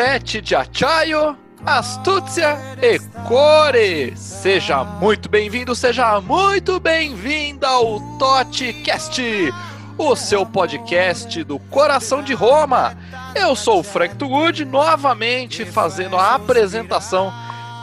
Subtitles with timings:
[0.00, 1.36] Pet de Achaio,
[1.66, 4.16] Astúcia e Core.
[4.16, 9.52] Seja muito bem-vindo, seja muito bem-vinda ao TotiCast,
[9.98, 12.96] o seu podcast do coração de Roma.
[13.34, 17.30] Eu sou o Frank Tugud, novamente fazendo a apresentação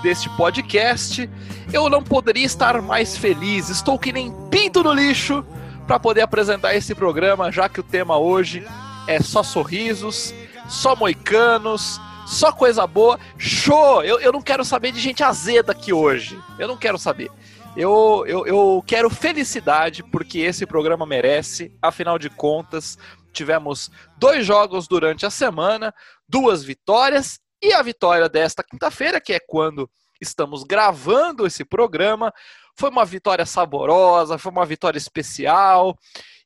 [0.02, 1.30] deste podcast.
[1.72, 5.46] Eu não poderia estar mais feliz, estou que nem pinto no lixo
[5.86, 8.66] para poder apresentar esse programa, já que o tema hoje
[9.06, 10.34] é só sorrisos,
[10.68, 13.18] só moicanos, só coisa boa.
[13.38, 14.04] Show!
[14.04, 16.38] Eu, eu não quero saber de gente azeda aqui hoje.
[16.60, 17.32] Eu não quero saber.
[17.76, 21.72] Eu, eu, eu quero felicidade, porque esse programa merece.
[21.82, 22.98] Afinal de contas,
[23.32, 25.94] tivemos dois jogos durante a semana,
[26.28, 32.34] duas vitórias, e a vitória desta quinta-feira, que é quando estamos gravando esse programa,
[32.76, 35.98] foi uma vitória saborosa, foi uma vitória especial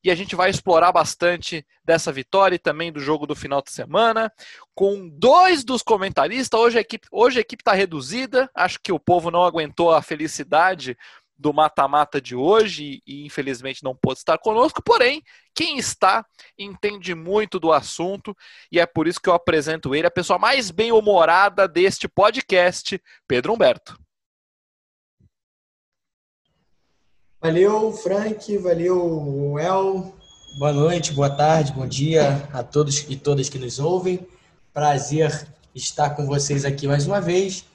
[0.04, 3.72] e a gente vai explorar bastante dessa vitória e também do jogo do final de
[3.72, 4.32] semana,
[4.74, 6.60] com dois dos comentaristas.
[6.60, 10.02] Hoje a equipe hoje a equipe está reduzida, acho que o povo não aguentou a
[10.02, 10.98] felicidade
[11.42, 15.24] do mata-mata de hoje e, infelizmente não pôde estar conosco, porém,
[15.56, 16.24] quem está
[16.58, 18.38] entende muito do assunto
[18.72, 23.54] e é por isso que eu apresento ele, a pessoa mais bem-humorada deste podcast, Pedro
[23.54, 23.98] Humberto.
[27.44, 30.14] Valeu, Frank, valeu, El.
[30.60, 34.28] Boa noite, boa tarde, bom dia a todos e todas que nos ouvem.
[34.72, 37.66] Prazer estar com vocês aqui mais uma vez.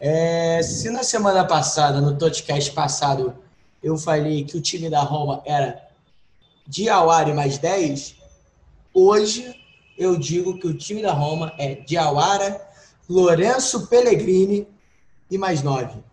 [0.00, 3.34] É, se na semana passada, no podcast passado,
[3.82, 5.86] eu falei que o time da Roma era
[6.66, 8.16] Diawara mais 10,
[8.94, 9.54] hoje
[9.98, 12.66] eu digo que o time da Roma é Diawara,
[13.06, 14.66] Lourenço Pellegrini
[15.30, 16.11] e mais 9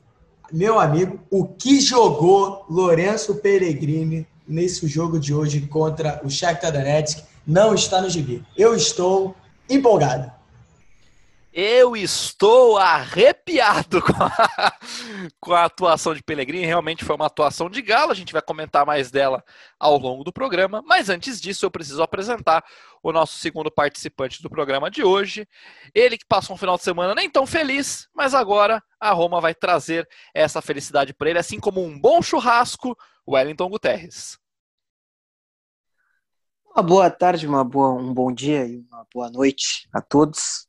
[0.51, 7.23] meu amigo, o que jogou Lourenço Peregrini nesse jogo de hoje contra o Shakhtar Donetsk
[7.45, 8.43] não está no gibi.
[8.57, 9.35] Eu estou
[9.69, 10.38] empolgado.
[11.51, 14.73] Eu estou arrepiado com a,
[15.39, 16.65] com a atuação de Pellegrini.
[16.65, 18.11] Realmente foi uma atuação de gala.
[18.11, 19.43] A gente vai comentar mais dela
[19.79, 20.83] ao longo do programa.
[20.85, 22.63] Mas antes disso, eu preciso apresentar
[23.01, 25.47] o nosso segundo participante do programa de hoje.
[25.93, 29.55] Ele que passou um final de semana nem tão feliz, mas agora a Roma vai
[29.55, 32.95] trazer essa felicidade para ele, assim como um bom churrasco,
[33.27, 34.37] Wellington Guterres.
[36.75, 40.68] Uma boa tarde, uma boa, um bom dia e uma boa noite a todos.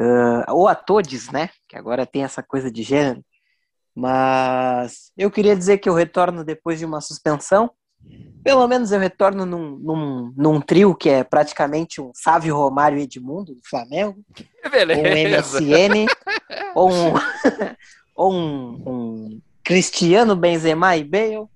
[0.00, 1.50] Uh, ou a todos, né?
[1.68, 3.24] Que agora tem essa coisa de gênero.
[3.94, 7.70] Mas eu queria dizer que eu retorno depois de uma suspensão.
[8.44, 13.54] Pelo menos eu retorno num, num, num trio que é praticamente um Sávio Romário Edmundo
[13.54, 14.18] do Flamengo.
[14.70, 15.58] Beleza.
[15.58, 16.06] Um MSN.
[16.76, 17.14] ou um,
[18.14, 21.46] ou um, um Cristiano Benzema e Bale.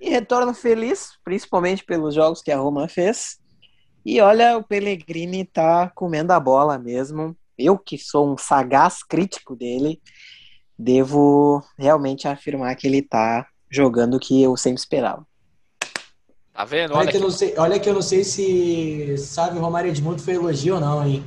[0.00, 3.38] E retorno feliz, principalmente pelos jogos que a Roma fez.
[4.06, 7.36] E olha, o Pellegrini tá comendo a bola mesmo.
[7.60, 10.00] Eu, que sou um sagaz crítico dele,
[10.78, 15.26] devo realmente afirmar que ele tá jogando o que eu sempre esperava.
[16.52, 16.92] Tá vendo?
[16.92, 19.88] Olha, olha, que, eu não sei, olha que eu não sei se sabe o Romário
[19.88, 21.24] Edmundo foi elogio ou não, hein?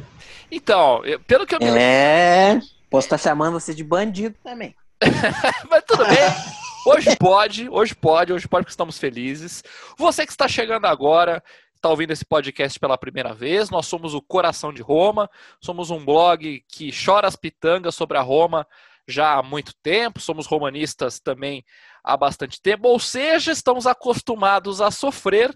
[0.51, 4.75] Então, pelo que eu me É, posso estar tá chamando você de bandido também.
[5.69, 6.63] Mas tudo bem.
[6.85, 9.63] Hoje pode, hoje pode, hoje pode porque estamos felizes.
[9.97, 11.41] Você que está chegando agora,
[11.83, 15.29] está ouvindo esse podcast pela primeira vez, nós somos o Coração de Roma,
[15.59, 18.65] somos um blog que chora as pitangas sobre a Roma
[19.05, 21.61] já há muito tempo, somos romanistas também
[22.01, 25.53] há bastante tempo, ou seja, estamos acostumados a sofrer,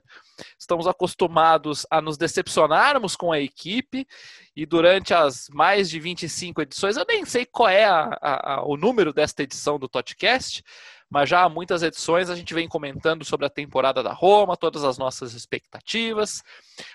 [0.60, 4.06] estamos acostumados a nos decepcionarmos com a equipe,
[4.54, 8.66] e durante as mais de 25 edições, eu nem sei qual é a, a, a,
[8.66, 10.62] o número desta edição do Totcast,
[11.10, 14.84] mas já há muitas edições a gente vem comentando sobre a temporada da Roma, todas
[14.84, 16.44] as nossas expectativas,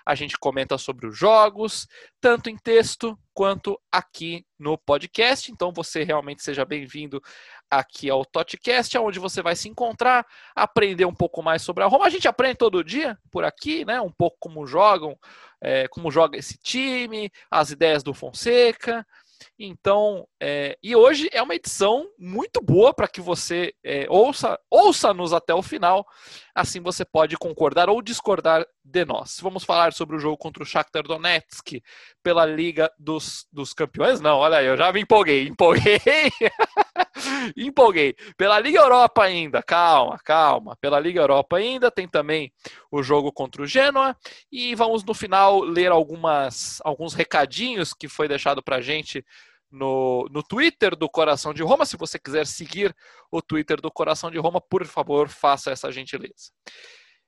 [0.04, 1.86] a gente comenta sobre os jogos,
[2.20, 5.50] tanto em texto quanto aqui no podcast.
[5.50, 7.22] Então você realmente seja bem-vindo
[7.70, 12.06] aqui ao Totcast, onde você vai se encontrar, aprender um pouco mais sobre a Roma.
[12.06, 14.00] A gente aprende todo dia por aqui, né?
[14.00, 15.18] Um pouco como jogam,
[15.60, 19.06] é, como joga esse time, as ideias do Fonseca.
[19.58, 25.32] Então, é, e hoje é uma edição muito boa para que você é, ouça, ouça-nos
[25.32, 26.06] até o final.
[26.54, 29.38] Assim você pode concordar ou discordar de nós.
[29.40, 31.82] Vamos falar sobre o jogo contra o Shakhtar Donetsk
[32.22, 34.20] pela Liga dos, dos Campeões?
[34.20, 36.00] Não, olha aí, eu já me empolguei, empolguei.
[37.56, 38.14] empolguei.
[38.36, 40.76] Pela Liga Europa ainda, calma, calma.
[40.80, 42.52] Pela Liga Europa ainda tem também
[42.90, 44.16] o jogo contra o Genoa
[44.50, 49.24] e vamos no final ler algumas alguns recadinhos que foi deixado para gente
[49.70, 51.86] no, no Twitter do Coração de Roma.
[51.86, 52.94] Se você quiser seguir
[53.30, 56.52] o Twitter do Coração de Roma, por favor, faça essa gentileza.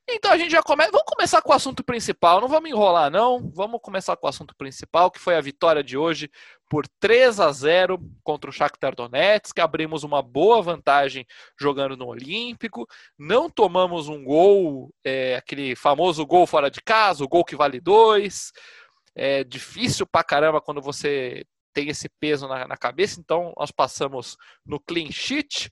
[0.08, 0.90] Então a gente já começa.
[0.90, 2.40] Vamos começar com o assunto principal.
[2.40, 3.50] Não vamos enrolar, não.
[3.54, 6.30] Vamos começar com o assunto principal, que foi a vitória de hoje
[6.68, 9.58] por 3 a 0 contra o Shakhtar Donetsk.
[9.58, 11.26] Abrimos uma boa vantagem
[11.58, 12.86] jogando no Olímpico.
[13.18, 17.80] Não tomamos um gol, é, aquele famoso gol fora de casa, o gol que vale
[17.80, 18.52] dois.
[19.14, 23.18] É difícil pra caramba quando você tem esse peso na, na cabeça.
[23.18, 24.36] Então nós passamos
[24.66, 25.70] no clean sheet.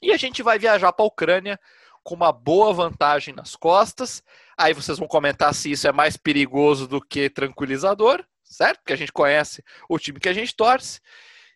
[0.00, 1.58] E a gente vai viajar para a Ucrânia
[2.02, 4.22] com uma boa vantagem nas costas.
[4.56, 8.78] Aí vocês vão comentar se isso é mais perigoso do que tranquilizador, certo?
[8.78, 11.00] Porque a gente conhece o time que a gente torce.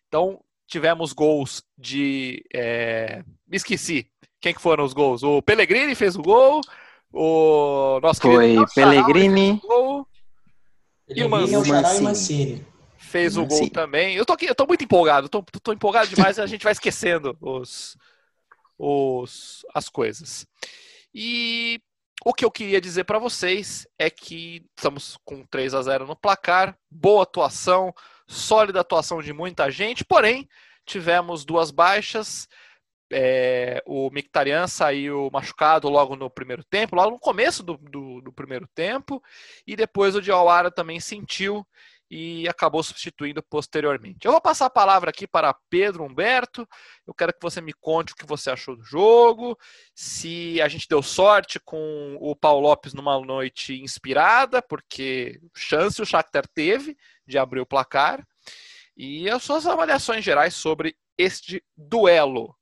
[0.07, 2.43] Então, tivemos gols de.
[2.53, 3.23] É...
[3.47, 4.09] Me esqueci.
[4.39, 5.23] Quem que foram os gols?
[5.23, 6.61] O Pellegrini fez o gol.
[7.11, 9.59] O nosso Foi Pellegrini.
[9.63, 10.07] Gol,
[11.09, 12.01] e o Mancini.
[12.01, 12.65] Mancini.
[12.97, 13.55] Fez Mancini.
[13.55, 14.15] o gol também.
[14.15, 15.29] Eu tô, aqui, eu tô muito empolgado.
[15.29, 16.37] Tô, tô empolgado demais.
[16.37, 17.97] a gente vai esquecendo os,
[18.77, 20.45] os, as coisas.
[21.13, 21.81] E
[22.25, 26.15] o que eu queria dizer para vocês é que estamos com 3 a 0 no
[26.15, 27.93] placar, boa atuação,
[28.27, 30.47] sólida atuação de muita gente, porém
[30.85, 32.47] tivemos duas baixas.
[33.09, 38.33] É, o Mictarian saiu machucado logo no primeiro tempo, logo no começo do, do, do
[38.33, 39.23] primeiro tempo,
[39.65, 41.65] e depois o Diawara também sentiu
[42.09, 44.25] e acabou substituindo posteriormente.
[44.25, 46.67] Eu vou passar a palavra aqui para Pedro Humberto.
[47.05, 49.57] Eu quero que você me conte o que você achou do jogo,
[49.93, 56.05] se a gente deu sorte com o Paulo Lopes numa noite inspirada, porque chance o
[56.05, 58.25] Shakhtar teve de abrir o placar,
[58.95, 62.55] e as suas avaliações gerais sobre este duelo.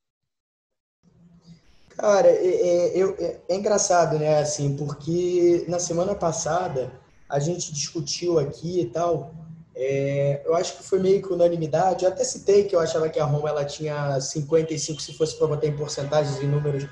[1.90, 4.40] Cara, é, é, é, é engraçado, né?
[4.40, 6.92] Assim, porque na semana passada
[7.36, 9.36] a gente discutiu aqui e tal.
[9.76, 12.06] É, eu acho que foi meio que unanimidade.
[12.06, 15.48] Eu até citei que eu achava que a Roma ela tinha 55, se fosse para
[15.48, 16.88] botar em porcentagens e números.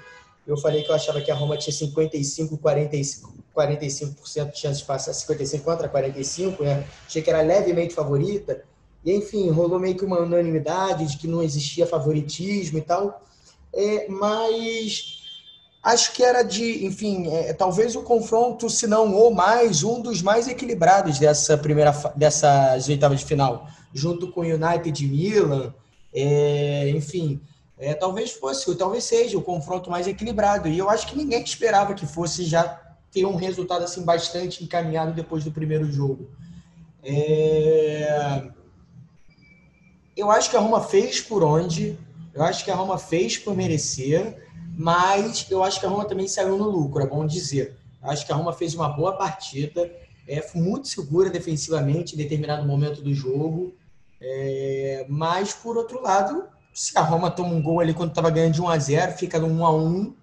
[0.45, 4.85] Eu falei que eu achava que a Roma tinha 55, 45, 45% de chance de
[4.85, 6.85] passar 55 contra 45, né?
[7.07, 8.65] Achei que era levemente favorita.
[9.05, 13.23] E enfim, rolou meio que uma unanimidade de que não existia favoritismo e tal.
[13.73, 15.12] É, mas
[15.83, 20.21] acho que era de, enfim, é, talvez o confronto, se não ou mais, um dos
[20.21, 25.73] mais equilibrados dessa primeira dessas oitavas de final, junto com o United e Milan,
[26.13, 27.41] é, enfim,
[27.77, 30.69] é, talvez fosse, talvez seja o confronto mais equilibrado.
[30.69, 32.79] E eu acho que ninguém esperava que fosse já
[33.11, 36.29] ter um resultado assim bastante encaminhado depois do primeiro jogo.
[37.03, 38.47] É...
[40.15, 41.97] Eu acho que a Roma fez por onde,
[42.33, 44.42] eu acho que a Roma fez por merecer
[44.75, 47.77] mas eu acho que a Roma também saiu no lucro, é bom dizer.
[48.01, 49.91] Acho que a Roma fez uma boa partida,
[50.27, 53.73] é, foi muito segura defensivamente em determinado momento do jogo,
[54.19, 56.43] é, mas por outro lado,
[56.73, 59.39] se a Roma toma um gol ali quando estava ganhando de 1 a 0 fica
[59.39, 60.15] no 1 a 1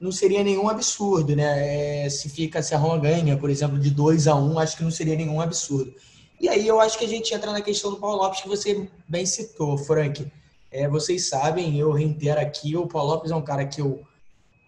[0.00, 2.06] não seria nenhum absurdo, né?
[2.06, 4.82] É, se fica, se a Roma ganha, por exemplo, de 2 a 1 acho que
[4.82, 5.94] não seria nenhum absurdo.
[6.40, 8.88] E aí eu acho que a gente entra na questão do Paulo Lopes que você
[9.06, 10.26] bem citou, Frank.
[10.70, 14.02] É, vocês sabem, eu reitero aqui, o Paulo Lopes é um cara que eu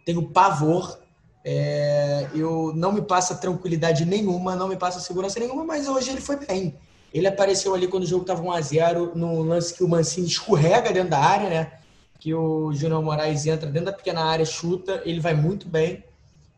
[0.05, 0.99] tenho pavor,
[1.45, 6.21] é, eu não me passa tranquilidade nenhuma, não me passa segurança nenhuma, mas hoje ele
[6.21, 6.77] foi bem.
[7.15, 11.11] Ele apareceu ali quando o jogo estava 1x0, no lance que o Mancini escorrega dentro
[11.11, 11.73] da área, né?
[12.19, 16.05] Que o Júnior Moraes entra dentro da pequena área, chuta, ele vai muito bem.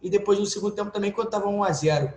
[0.01, 2.13] E depois no segundo tempo também, quando estava 1x0.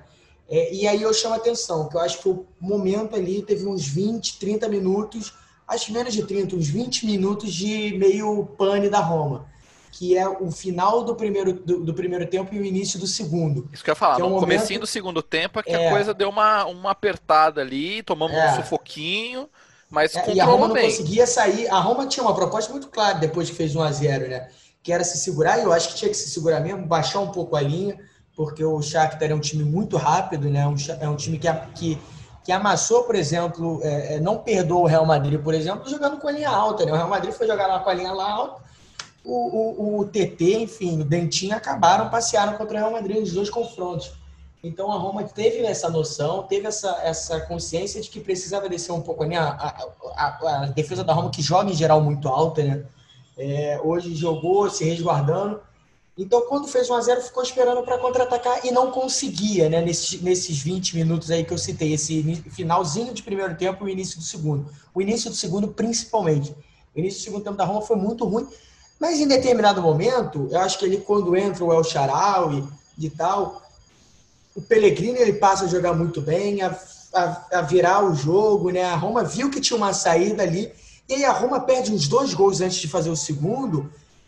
[0.50, 3.65] É, e aí eu chamo a atenção, que eu acho que o momento ali teve
[3.65, 5.34] uns 20, 30 minutos
[5.67, 9.45] acho menos de 30, uns 20 minutos de meio pane da Roma,
[9.91, 13.69] que é o final do primeiro, do, do primeiro tempo e o início do segundo.
[13.74, 14.41] Isso que eu ia falar, é um no momento...
[14.41, 15.88] comecinho do segundo tempo é que é...
[15.88, 18.51] a coisa deu uma, uma apertada ali, tomamos é...
[18.51, 19.50] um sufoquinho,
[19.89, 20.86] mas é, E a Roma não bem.
[20.86, 24.29] conseguia sair, a Roma tinha uma proposta muito clara depois que fez 1 a 0
[24.29, 24.50] né?
[24.81, 27.31] Que era se segurar, e eu acho que tinha que se segurar mesmo, baixar um
[27.31, 27.97] pouco a linha,
[28.36, 30.62] porque o Shakhtar é um time muito rápido, né?
[31.01, 32.00] é um time que, que
[32.48, 36.30] que amassou, por exemplo, é, é, não perdoou o Real Madrid, por exemplo, jogando com
[36.30, 36.86] a linha alta.
[36.86, 36.94] Né?
[36.94, 38.62] O Real Madrid foi jogar lá com a linha lá alta,
[39.22, 43.50] o, o, o TT, enfim, o Dentinho acabaram, passearam contra o Real Madrid nos dois
[43.50, 44.13] confrontos.
[44.63, 49.01] Então a Roma teve essa noção, teve essa, essa consciência de que precisava descer um
[49.01, 49.36] pouco né?
[49.36, 49.75] a,
[50.16, 52.86] a, a, defesa da Roma, que joga em geral muito alta, né?
[53.38, 55.60] É, hoje jogou se resguardando
[56.17, 59.81] então, quando fez 1 a 0 ficou esperando para contra-atacar e não conseguia, né?
[59.81, 63.93] Nesses, nesses 20 minutos aí que eu citei, esse finalzinho de primeiro tempo e o
[63.93, 64.67] início do segundo.
[64.95, 66.55] O início do segundo, principalmente.
[66.95, 68.47] O início do segundo tempo da Roma foi muito ruim,
[69.00, 73.62] mas em determinado momento, eu acho que ele, quando entra o El Charaui e tal,
[74.55, 76.75] o Pellegrini ele passa a jogar muito bem, a,
[77.13, 78.86] a, a virar o jogo, né?
[78.86, 80.74] A Roma viu que tinha uma saída ali,
[81.07, 83.88] e aí a Roma perde uns dois gols antes de fazer o segundo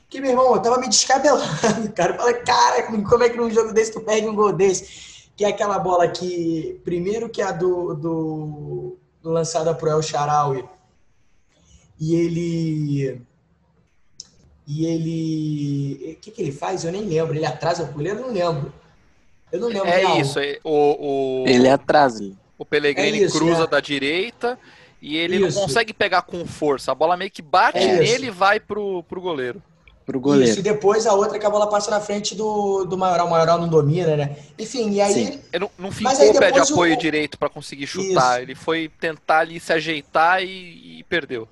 [0.09, 2.13] que, meu irmão, eu tava me descabelando, cara.
[2.13, 5.29] Eu falei, cara, como é que num jogo desse tu perde um gol desse?
[5.35, 10.01] Que é aquela bola que, primeiro que é a do, do, do lançada pro El
[10.01, 10.65] Sharawi,
[11.99, 13.21] e ele
[14.69, 16.13] e ele.
[16.13, 16.85] O que, que ele faz?
[16.85, 17.35] Eu nem lembro.
[17.35, 18.19] Ele atrasa o goleiro?
[18.19, 18.73] Eu não lembro.
[19.51, 19.87] Eu não lembro.
[19.87, 20.21] É real.
[20.21, 20.39] isso.
[20.39, 22.31] É, o, o, ele atrasa.
[22.55, 23.67] O Pellegrini é isso, cruza é.
[23.67, 24.59] da direita
[25.01, 25.57] e ele isso.
[25.57, 26.91] não consegue pegar com força.
[26.91, 29.59] A bola meio que bate é nele e vai pro, pro goleiro.
[30.09, 30.49] Pro goleiro.
[30.49, 33.27] Isso, e depois a outra que a bola passa na frente do, do Maioral.
[33.27, 34.37] O Maioral não domina, né?
[34.57, 35.39] Enfim, e aí.
[35.53, 36.97] Ele não, não ficou o pé de apoio o...
[36.97, 38.37] direito para conseguir chutar.
[38.37, 38.41] Isso.
[38.41, 41.47] Ele foi tentar ali se ajeitar e, e perdeu.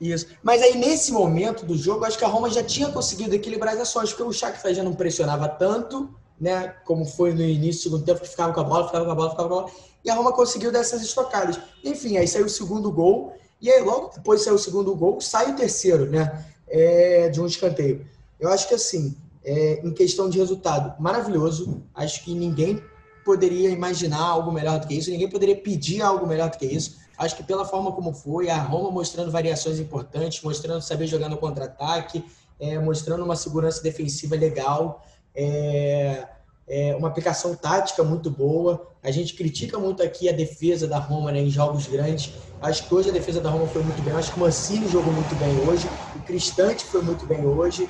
[0.00, 0.28] Isso.
[0.42, 3.80] Mas aí, nesse momento do jogo, acho que a Roma já tinha conseguido equilibrar as
[3.80, 6.08] ações, porque o Shakhtar já não pressionava tanto,
[6.40, 6.74] né?
[6.86, 9.14] Como foi no início do segundo tempo, que ficava com a bola, ficava com a
[9.14, 9.70] bola, ficava com a bola.
[10.02, 11.60] E a Roma conseguiu dessas estocadas.
[11.84, 13.36] Enfim, aí saiu o segundo gol.
[13.60, 16.46] E aí, logo depois saiu o segundo gol, sai o terceiro, né?
[16.76, 18.04] É, de um escanteio.
[18.40, 21.82] Eu acho que, assim, é, em questão de resultado, maravilhoso.
[21.94, 22.82] Acho que ninguém
[23.24, 26.96] poderia imaginar algo melhor do que isso, ninguém poderia pedir algo melhor do que isso.
[27.16, 31.36] Acho que pela forma como foi, a Roma mostrando variações importantes, mostrando saber jogar no
[31.36, 32.24] contra-ataque,
[32.58, 36.26] é, mostrando uma segurança defensiva legal, é,
[36.66, 38.88] é, uma aplicação tática muito boa.
[39.02, 42.32] A gente critica muito aqui a defesa da Roma né, em jogos grandes.
[42.60, 44.14] Acho que hoje a defesa da Roma foi muito bem.
[44.14, 45.86] Acho que o Mancini jogou muito bem hoje.
[46.16, 47.88] O Cristante foi muito bem hoje.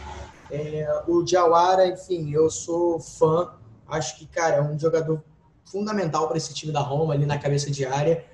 [0.50, 3.52] É, o Diawara, enfim, eu sou fã.
[3.88, 5.22] Acho que, cara, é um jogador
[5.64, 8.24] fundamental para esse time da Roma ali na cabeça de área.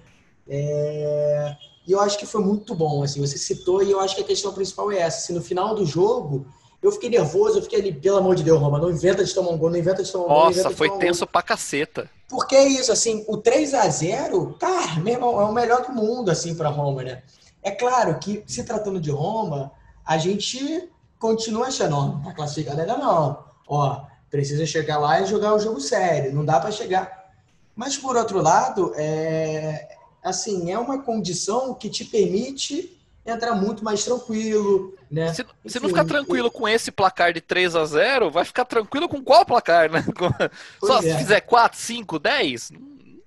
[0.48, 1.56] É...
[1.86, 4.26] E eu acho que foi muito bom, assim, você citou e eu acho que a
[4.26, 5.18] questão principal é essa.
[5.18, 6.46] Assim, no final do jogo,
[6.82, 9.50] eu fiquei nervoso, eu fiquei ali, pelo amor de Deus, Roma, não inventa de tomar
[9.50, 10.44] um gol, não inventa de tomar um gol.
[10.44, 12.10] Nossa, foi tenso pra caceta.
[12.28, 15.92] Porque é isso, assim, o 3 a 0 cara, meu irmão, é o melhor do
[15.92, 17.22] mundo, assim, pra Roma, né?
[17.62, 19.72] É claro que, se tratando de Roma,
[20.06, 23.44] a gente continua achando, ó, tá classificado ainda não.
[23.68, 27.30] Ó, precisa chegar lá e jogar o jogo sério, não dá para chegar.
[27.76, 34.04] Mas, por outro lado, é, assim, é uma condição que te permite entrar muito mais
[34.04, 35.32] tranquilo, né?
[35.34, 39.08] Se, se não ficar tranquilo com esse placar de 3 a 0 vai ficar tranquilo
[39.08, 40.04] com qual placar, né?
[40.82, 41.02] Só é.
[41.02, 42.72] se fizer 4, 5, 10?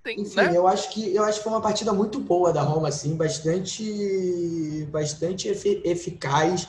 [0.04, 0.52] Tem, Enfim, né?
[0.54, 4.86] eu acho que eu acho que foi uma partida muito boa da Roma, assim, bastante,
[4.92, 6.68] bastante eficaz.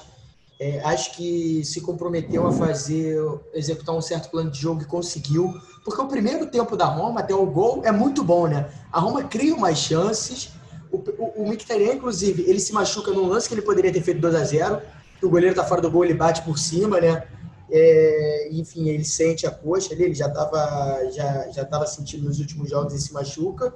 [0.60, 3.18] É, acho que se comprometeu a fazer,
[3.52, 5.52] executar um certo plano de jogo e conseguiu.
[5.84, 8.70] Porque o primeiro tempo da Roma, até o gol, é muito bom, né?
[8.92, 10.52] A Roma cria umas chances.
[10.94, 14.34] O, o, o inclusive, ele se machuca num lance que ele poderia ter feito 2
[14.34, 14.82] a 0
[15.22, 17.26] O goleiro tá fora do gol, ele bate por cima, né?
[17.70, 22.38] É, enfim, ele sente a coxa ali, ele já estava já, já tava sentindo nos
[22.38, 23.74] últimos jogos e se machuca.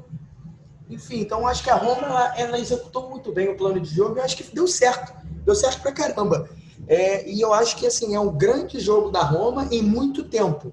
[0.88, 4.18] Enfim, então acho que a Roma ela, ela executou muito bem o plano de jogo
[4.18, 5.12] e acho que deu certo.
[5.44, 6.48] Deu certo pra caramba.
[6.86, 10.72] É, e eu acho que assim é um grande jogo da Roma em muito tempo.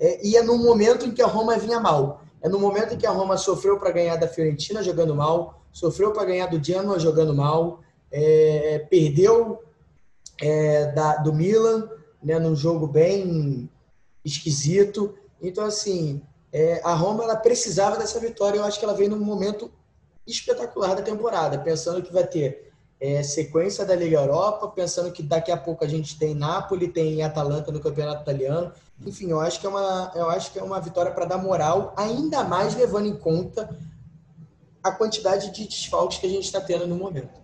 [0.00, 2.22] É, e é no momento em que a Roma vinha mal.
[2.40, 6.12] É no momento em que a Roma sofreu para ganhar da Fiorentina jogando mal, sofreu
[6.12, 9.62] para ganhar do Genoa jogando mal, é, perdeu
[10.40, 11.88] é, da, do Milan
[12.22, 13.68] né, num jogo bem
[14.24, 15.14] esquisito.
[15.40, 18.58] Então, assim, é, a Roma ela precisava dessa vitória.
[18.58, 19.70] Eu acho que ela veio num momento
[20.26, 25.50] espetacular da temporada, pensando que vai ter é, sequência da Liga Europa, pensando que daqui
[25.50, 28.70] a pouco a gente tem Napoli, tem Atalanta no Campeonato Italiano.
[29.04, 31.92] Enfim, eu acho que é uma, eu acho que é uma vitória para dar moral,
[31.96, 33.68] ainda mais levando em conta
[34.82, 37.40] a quantidade de desfalques que a gente está tendo no momento.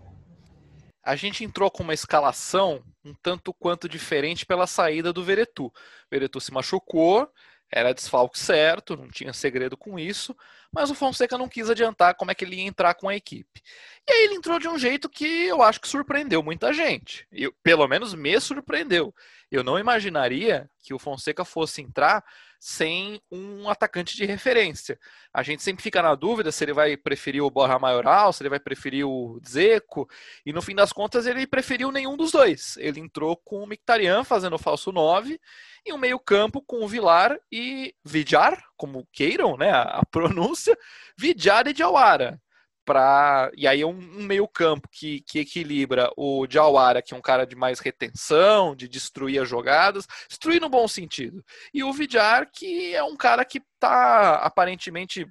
[1.03, 5.67] A gente entrou com uma escalação um tanto quanto diferente pela saída do Veretu.
[5.67, 5.73] O
[6.11, 7.31] Veretu se machucou,
[7.71, 10.37] era desfalque certo, não tinha segredo com isso,
[10.73, 13.63] mas o Fonseca não quis adiantar como é que ele ia entrar com a equipe.
[14.07, 17.27] E aí ele entrou de um jeito que eu acho que surpreendeu muita gente.
[17.31, 19.15] Eu, pelo menos me surpreendeu.
[19.51, 22.25] Eu não imaginaria que o Fonseca fosse entrar
[22.61, 24.99] sem um atacante de referência.
[25.33, 28.51] A gente sempre fica na dúvida se ele vai preferir o Borja Maioral, se ele
[28.51, 30.09] vai preferir o Zeco,
[30.45, 32.77] e no fim das contas ele preferiu nenhum dos dois.
[32.79, 35.41] Ele entrou com o Mictarian fazendo o falso 9
[35.87, 40.77] e um meio-campo com o Vilar e Vidjar, como queiram, né, a, pronúncia,
[41.17, 42.41] Vidjar e Jawara
[42.89, 47.21] para e aí um, um meio campo que, que equilibra o Jawara, que é um
[47.21, 52.49] cara de mais retenção, de destruir as jogadas, destruir no bom sentido, e o Vidjar,
[52.51, 55.27] que é um cara que está aparentemente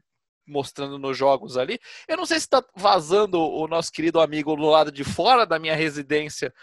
[0.48, 1.80] mostrando nos jogos ali.
[2.08, 5.58] Eu não sei se está vazando o nosso querido amigo do lado de fora da
[5.58, 6.54] minha residência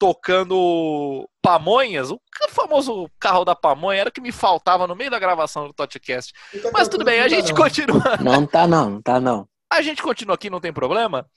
[0.00, 5.18] tocando pamonhas, o famoso carro da pamonha era o que me faltava no meio da
[5.18, 6.32] gravação do Totcast.
[6.72, 8.16] Mas tudo bem, a gente continua.
[8.18, 9.49] Não tá não, não tá não.
[9.70, 11.30] A gente continua aqui, não tem problema.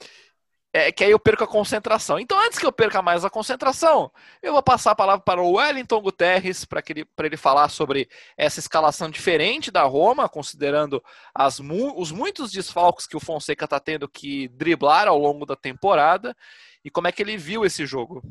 [0.74, 2.20] é que aí eu perco a concentração.
[2.20, 4.12] Então, antes que eu perca mais a concentração,
[4.42, 8.60] eu vou passar a palavra para o Wellington Guterres para ele, ele falar sobre essa
[8.60, 11.60] escalação diferente da Roma, considerando as,
[11.96, 16.36] os muitos desfalques que o Fonseca está tendo que driblar ao longo da temporada
[16.84, 18.24] e como é que ele viu esse jogo.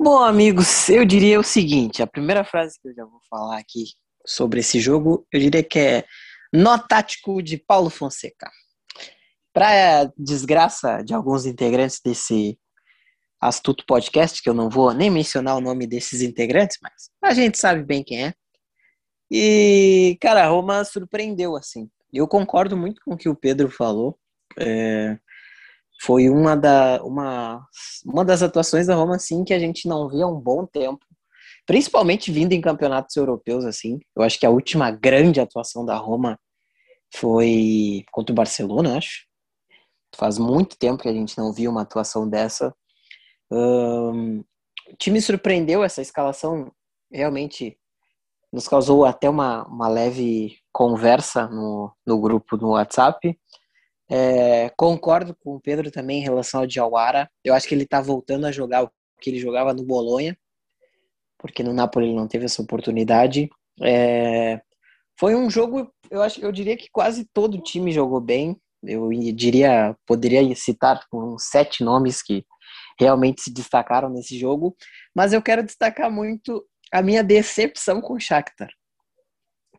[0.00, 3.86] Bom, amigos, eu diria o seguinte: a primeira frase que eu já vou falar aqui
[4.24, 6.04] sobre esse jogo, eu diria que é
[6.54, 8.48] nó tático de Paulo Fonseca.
[9.52, 12.56] Para desgraça de alguns integrantes desse
[13.40, 17.58] astuto podcast, que eu não vou nem mencionar o nome desses integrantes, mas a gente
[17.58, 18.34] sabe bem quem é.
[19.28, 21.90] E, cara, a Roma surpreendeu, assim.
[22.12, 24.16] Eu concordo muito com o que o Pedro falou.
[24.56, 25.18] É,
[26.02, 27.66] foi uma, da, uma,
[28.06, 31.04] uma das atuações da Roma, assim, que a gente não via há um bom tempo.
[31.66, 33.98] Principalmente vindo em campeonatos europeus, assim.
[34.16, 36.38] Eu acho que a última grande atuação da Roma
[37.14, 39.26] foi contra o Barcelona, acho.
[40.16, 42.74] Faz muito tempo que a gente não viu uma atuação dessa.
[43.50, 46.72] Um, o time surpreendeu essa escalação,
[47.10, 47.78] realmente
[48.52, 53.38] nos causou até uma, uma leve conversa no, no grupo no WhatsApp.
[54.08, 57.30] É, concordo com o Pedro também em relação ao Diawara.
[57.42, 58.90] Eu acho que ele está voltando a jogar o
[59.20, 60.36] que ele jogava no Bolonha,
[61.38, 63.48] porque no Napoli ele não teve essa oportunidade.
[63.82, 64.60] É,
[65.18, 68.56] foi um jogo, eu acho, eu diria que quase todo time jogou bem.
[68.82, 72.44] Eu diria, poderia citar uns sete nomes que
[72.98, 74.76] realmente se destacaram nesse jogo,
[75.14, 78.70] mas eu quero destacar muito a minha decepção com o Shakhtar,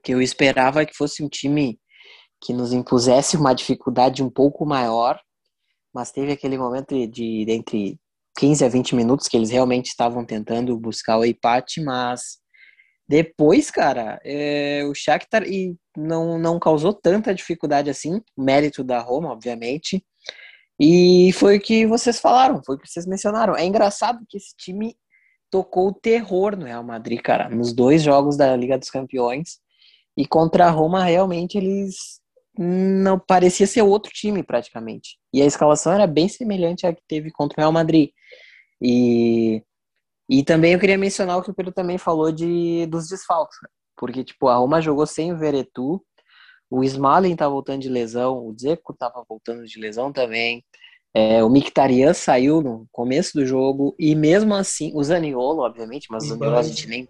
[0.04, 1.80] que eu esperava que fosse um time
[2.42, 5.20] que nos impusesse uma dificuldade um pouco maior,
[5.94, 8.00] mas teve aquele momento de, de entre
[8.38, 12.38] 15 a 20 minutos que eles realmente estavam tentando buscar o empate, mas
[13.08, 19.32] depois, cara, é, o Shakhtar e não, não causou tanta dificuldade assim, mérito da Roma,
[19.32, 20.04] obviamente.
[20.80, 23.56] E foi o que vocês falaram, foi o que vocês mencionaram.
[23.56, 24.96] É engraçado que esse time
[25.52, 29.60] tocou o terror no Real Madrid, cara, nos dois jogos da Liga dos Campeões.
[30.18, 32.20] E contra a Roma, realmente, eles
[32.58, 35.18] não parecia ser outro time praticamente.
[35.34, 38.10] E a escalação era bem semelhante à que teve contra o Real Madrid.
[38.82, 39.62] E
[40.30, 43.58] e também eu queria mencionar o que o Pedro também falou de, dos desfalques.
[43.96, 46.04] Porque, tipo, a Roma jogou sem o Veretu,
[46.70, 50.64] o Smalling tá voltando de lesão, o Dzeko tava voltando de lesão também.
[51.14, 56.26] É, o Mkhitaryan saiu no começo do jogo e mesmo assim, o Zaniolo, obviamente, mas
[56.26, 57.08] o Zaniolo a gente nem...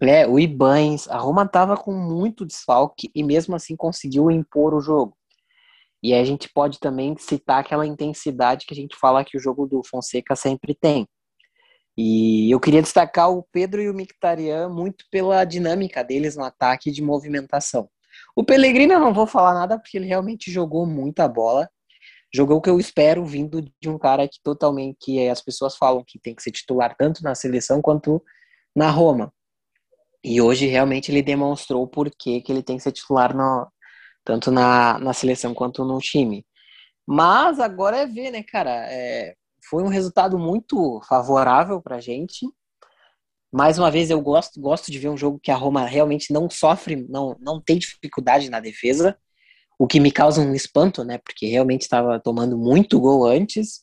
[0.00, 4.80] É, o Ibanes, a Roma tava com muito desfalque e mesmo assim conseguiu impor o
[4.80, 5.14] jogo.
[6.02, 9.40] E aí a gente pode também citar aquela intensidade que a gente fala que o
[9.40, 11.06] jogo do Fonseca sempre tem.
[12.02, 16.90] E eu queria destacar o Pedro e o Mictarian muito pela dinâmica deles no ataque
[16.90, 17.90] de movimentação.
[18.34, 21.68] O Pellegrini eu não vou falar nada porque ele realmente jogou muita bola.
[22.34, 26.02] Jogou o que eu espero vindo de um cara que totalmente que as pessoas falam
[26.02, 28.24] que tem que ser titular tanto na seleção quanto
[28.74, 29.30] na Roma.
[30.24, 33.70] E hoje realmente ele demonstrou por que ele tem que ser titular no,
[34.24, 36.46] tanto na, na seleção quanto no time.
[37.06, 38.86] Mas agora é ver, né, cara?
[38.90, 39.34] É,
[39.70, 42.44] foi um resultado muito favorável para a gente.
[43.52, 46.50] Mais uma vez, eu gosto, gosto de ver um jogo que a Roma realmente não
[46.50, 49.16] sofre, não, não tem dificuldade na defesa,
[49.78, 51.18] o que me causa um espanto, né?
[51.18, 53.82] Porque realmente estava tomando muito gol antes.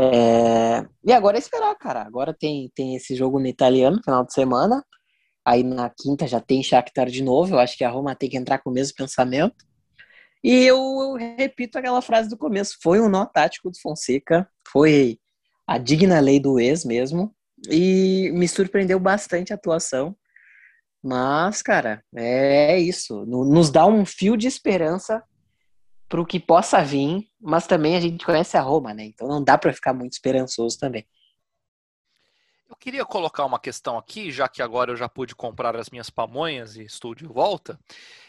[0.00, 0.86] É...
[1.04, 2.02] E agora é esperar, cara.
[2.02, 4.84] Agora tem, tem esse jogo no italiano, final de semana.
[5.44, 7.54] Aí na quinta já tem Shakhtar de novo.
[7.54, 9.56] Eu acho que a Roma tem que entrar com o mesmo pensamento.
[10.46, 15.18] E eu repito aquela frase do começo: foi um nó tático do Fonseca, foi
[15.66, 17.34] a digna lei do ex mesmo,
[17.68, 20.16] e me surpreendeu bastante a atuação.
[21.02, 23.26] Mas, cara, é isso.
[23.26, 25.20] Nos dá um fio de esperança
[26.08, 29.04] para o que possa vir, mas também a gente conhece a Roma, né?
[29.06, 31.04] Então não dá para ficar muito esperançoso também.
[32.68, 36.10] Eu queria colocar uma questão aqui, já que agora eu já pude comprar as minhas
[36.10, 37.78] pamonhas e estou de volta.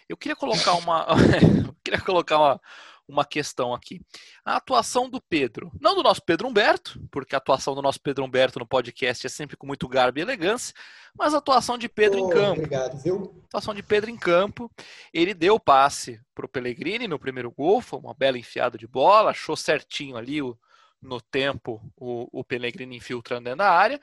[0.07, 1.05] Eu queria colocar uma,
[1.83, 2.61] queria colocar uma,
[3.07, 3.99] uma questão aqui.
[4.45, 8.25] A atuação do Pedro, não do nosso Pedro Humberto, porque a atuação do nosso Pedro
[8.25, 10.73] Humberto no podcast é sempre com muito garbo e elegância,
[11.17, 12.61] mas a atuação de Pedro oh, em campo.
[12.61, 13.41] Obrigado, viu?
[13.43, 14.71] A atuação de Pedro em campo.
[15.11, 18.85] Ele deu o passe para o Pellegrini no primeiro gol, foi uma bela enfiada de
[18.85, 20.55] bola, achou certinho ali o,
[21.01, 23.99] no tempo o, o Pellegrini infiltrando dentro da área.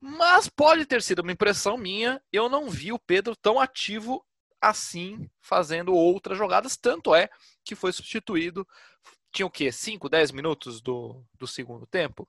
[0.00, 4.24] Mas pode ter sido uma impressão minha, eu não vi o Pedro tão ativo
[4.60, 6.76] assim fazendo outras jogadas.
[6.76, 7.28] Tanto é
[7.64, 8.66] que foi substituído.
[9.32, 9.70] Tinha o quê?
[9.70, 12.28] 5, 10 minutos do, do segundo tempo.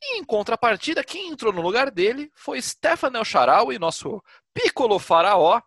[0.00, 5.60] E em contrapartida, quem entrou no lugar dele foi Stefano El e nosso Piccolo Faraó.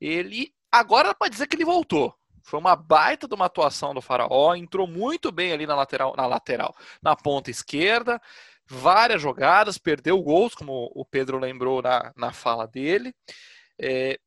[0.00, 2.14] Ele agora pode dizer que ele voltou.
[2.48, 6.26] Foi uma baita de uma atuação do Faraó, entrou muito bem ali na lateral, na
[6.26, 8.18] lateral, na ponta esquerda,
[8.66, 13.14] várias jogadas, perdeu gols, como o Pedro lembrou na, na fala dele.
[13.78, 14.18] É,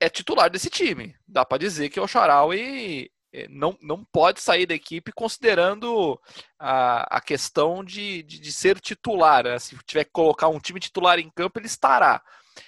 [0.00, 1.14] é titular desse time.
[1.24, 6.20] Dá para dizer que o Charaui é, não, não pode sair da equipe considerando
[6.58, 9.44] a, a questão de, de, de ser titular.
[9.44, 9.56] Né?
[9.60, 12.20] Se tiver que colocar um time titular em campo, ele estará.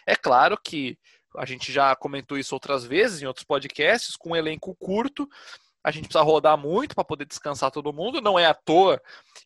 [0.07, 0.97] É claro que
[1.37, 5.29] a gente já comentou isso outras vezes em outros podcasts, com um elenco curto,
[5.85, 8.23] a gente precisa rodar muito para poder descansar todo mundo.
[8.23, 9.01] Não é à toa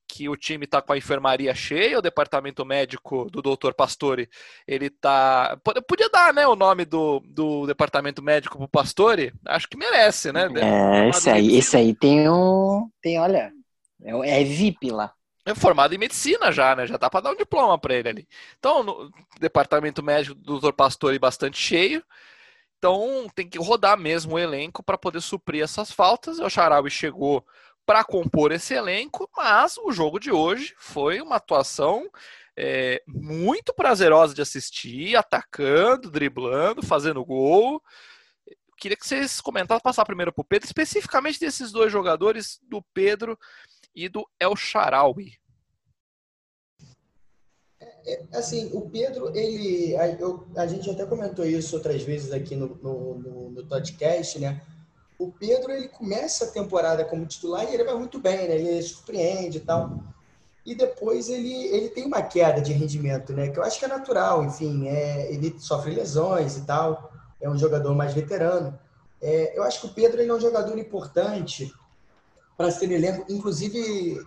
[0.07, 3.73] que o time está com a enfermaria cheia, o departamento médico do Dr.
[3.77, 4.29] Pastore,
[4.67, 5.59] ele tá.
[5.89, 9.35] Podia dar, né, o nome do, do departamento médico pro Pastore?
[9.45, 10.49] Acho que merece, né?
[10.57, 12.89] É, esse aí, esse aí tem um.
[13.03, 13.53] Tem, olha,
[14.01, 15.13] é, é VIP lá
[15.53, 16.87] é formado em medicina já, né?
[16.87, 18.29] Já dá para dar um diploma para ele ali.
[18.59, 20.73] Então, no departamento médico do Dr.
[20.73, 22.03] Pastore bastante cheio.
[22.79, 26.39] Então, tem que rodar mesmo o elenco para poder suprir essas faltas.
[26.39, 27.45] O Charaui chegou
[27.85, 32.09] para compor esse elenco, mas o jogo de hoje foi uma atuação
[32.55, 37.81] é, muito prazerosa de assistir, atacando, driblando, fazendo gol.
[38.77, 43.39] Queria que vocês comentassem, passar primeiro para o Pedro, especificamente desses dois jogadores, do Pedro
[43.95, 45.38] e do El Sharawi.
[48.07, 49.97] É, assim, o Pedro, ele.
[49.97, 54.39] A, eu, a gente até comentou isso outras vezes aqui no, no, no, no podcast,
[54.39, 54.61] né?
[55.19, 58.57] O Pedro, ele começa a temporada como titular e ele vai muito bem, né?
[58.57, 59.99] Ele surpreende e tal.
[60.65, 63.49] E depois ele, ele tem uma queda de rendimento, né?
[63.49, 67.11] Que eu acho que é natural, enfim, é, ele sofre lesões e tal.
[67.41, 68.79] É um jogador mais veterano.
[69.21, 71.73] É, eu acho que o Pedro ele é um jogador importante
[72.57, 73.25] para ser elenco.
[73.33, 74.21] Inclusive,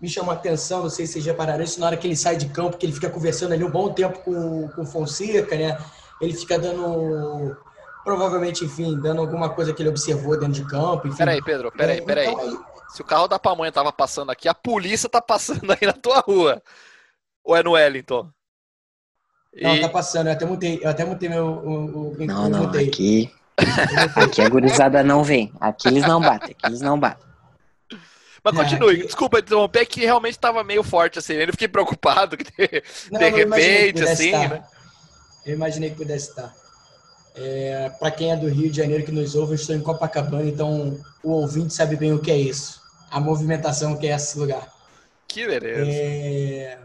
[0.00, 2.36] me chamou a atenção, não sei se vocês repararam isso, na hora que ele sai
[2.36, 5.78] de campo, que ele fica conversando ali um bom tempo com, com o Fonseca, né?
[6.20, 7.56] Ele fica dando,
[8.04, 11.08] provavelmente, enfim, dando alguma coisa que ele observou dentro de campo.
[11.08, 11.16] Enfim.
[11.16, 12.28] Peraí, Pedro, peraí, é, peraí.
[12.28, 12.58] Então, aí...
[12.88, 16.20] Se o carro da pamonha tava passando aqui, a polícia tá passando aí na tua
[16.20, 16.62] rua.
[17.44, 18.30] Ou é no Wellington?
[19.60, 19.80] Não, e...
[19.80, 20.28] tá passando.
[20.28, 21.46] Eu até mutei, eu até mutei meu.
[21.46, 22.88] O, o, não, não, mutei.
[22.88, 23.32] aqui.
[24.14, 25.52] aqui a gurizada não vem.
[25.60, 27.26] Aqui eles não batem, aqui eles não batem.
[28.46, 31.32] Mas é, continue, desculpa interromper, que realmente estava meio forte, assim.
[31.32, 34.30] Eu fiquei preocupado que de, não, de repente, assim.
[34.30, 34.62] Né?
[35.44, 36.54] Eu imaginei que pudesse estar.
[37.34, 40.48] É, Para quem é do Rio de Janeiro que nos ouve, eu estou em Copacabana,
[40.48, 42.80] então o ouvinte sabe bem o que é isso.
[43.10, 44.72] A movimentação que é esse lugar.
[45.26, 45.90] Que beleza.
[45.90, 46.78] É...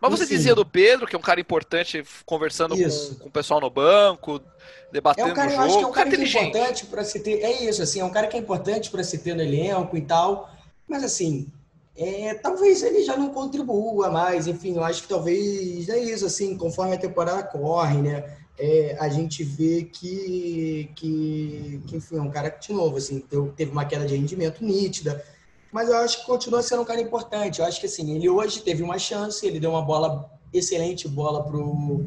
[0.00, 3.30] Mas você Enfim, dizia do Pedro, que é um cara importante, conversando com, com, o
[3.30, 4.42] pessoal no banco,
[4.90, 5.62] debatendo é um cara, o jogo.
[5.62, 7.40] Eu acho que é um cara, cara que é importante para se ter.
[7.40, 10.02] É isso, assim, é um cara que é importante para se ter no elenco e
[10.02, 10.53] tal.
[10.88, 11.50] Mas assim,
[11.96, 16.56] é, talvez ele já não contribua mais, enfim, eu acho que talvez é isso, assim,
[16.56, 18.36] conforme a temporada corre, né?
[18.58, 23.20] É, a gente vê que, que, que, enfim, é um cara que, de novo, assim,
[23.56, 25.24] teve uma queda de rendimento nítida,
[25.72, 27.60] mas eu acho que continua sendo um cara importante.
[27.60, 31.42] Eu acho que, assim, ele hoje teve uma chance, ele deu uma bola, excelente bola
[31.44, 32.04] pro,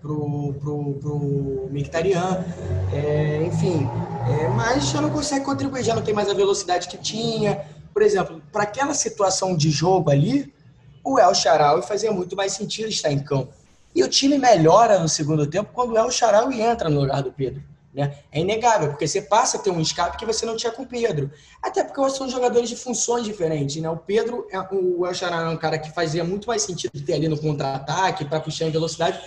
[0.00, 2.44] pro, pro, pro Mictarian,
[2.92, 3.88] é, enfim,
[4.28, 8.02] é, mas já não consegue contribuir, já não tem mais a velocidade que tinha, por
[8.02, 10.52] exemplo, para aquela situação de jogo ali,
[11.04, 13.52] o El Charaui fazia muito mais sentido estar em campo.
[13.94, 17.32] E o time melhora no segundo tempo quando o El Charaui entra no lugar do
[17.32, 17.62] Pedro.
[17.92, 18.16] Né?
[18.32, 20.86] É inegável, porque você passa a ter um escape que você não tinha com o
[20.86, 21.30] Pedro.
[21.62, 23.76] Até porque são jogadores de funções diferentes.
[23.82, 23.90] Né?
[23.90, 27.12] O Pedro, é, o El Charaui é um cara que fazia muito mais sentido ter
[27.14, 29.20] ali no contra-ataque, para puxar em velocidade.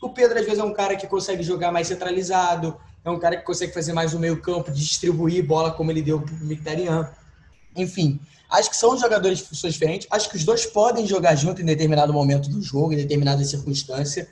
[0.00, 3.36] O Pedro, às vezes, é um cara que consegue jogar mais centralizado, é um cara
[3.36, 7.21] que consegue fazer mais o meio campo, distribuir bola como ele deu para o.
[7.76, 10.06] Enfim, acho que são jogadores de funções diferentes.
[10.10, 14.28] Acho que os dois podem jogar junto em determinado momento do jogo, em determinada circunstância.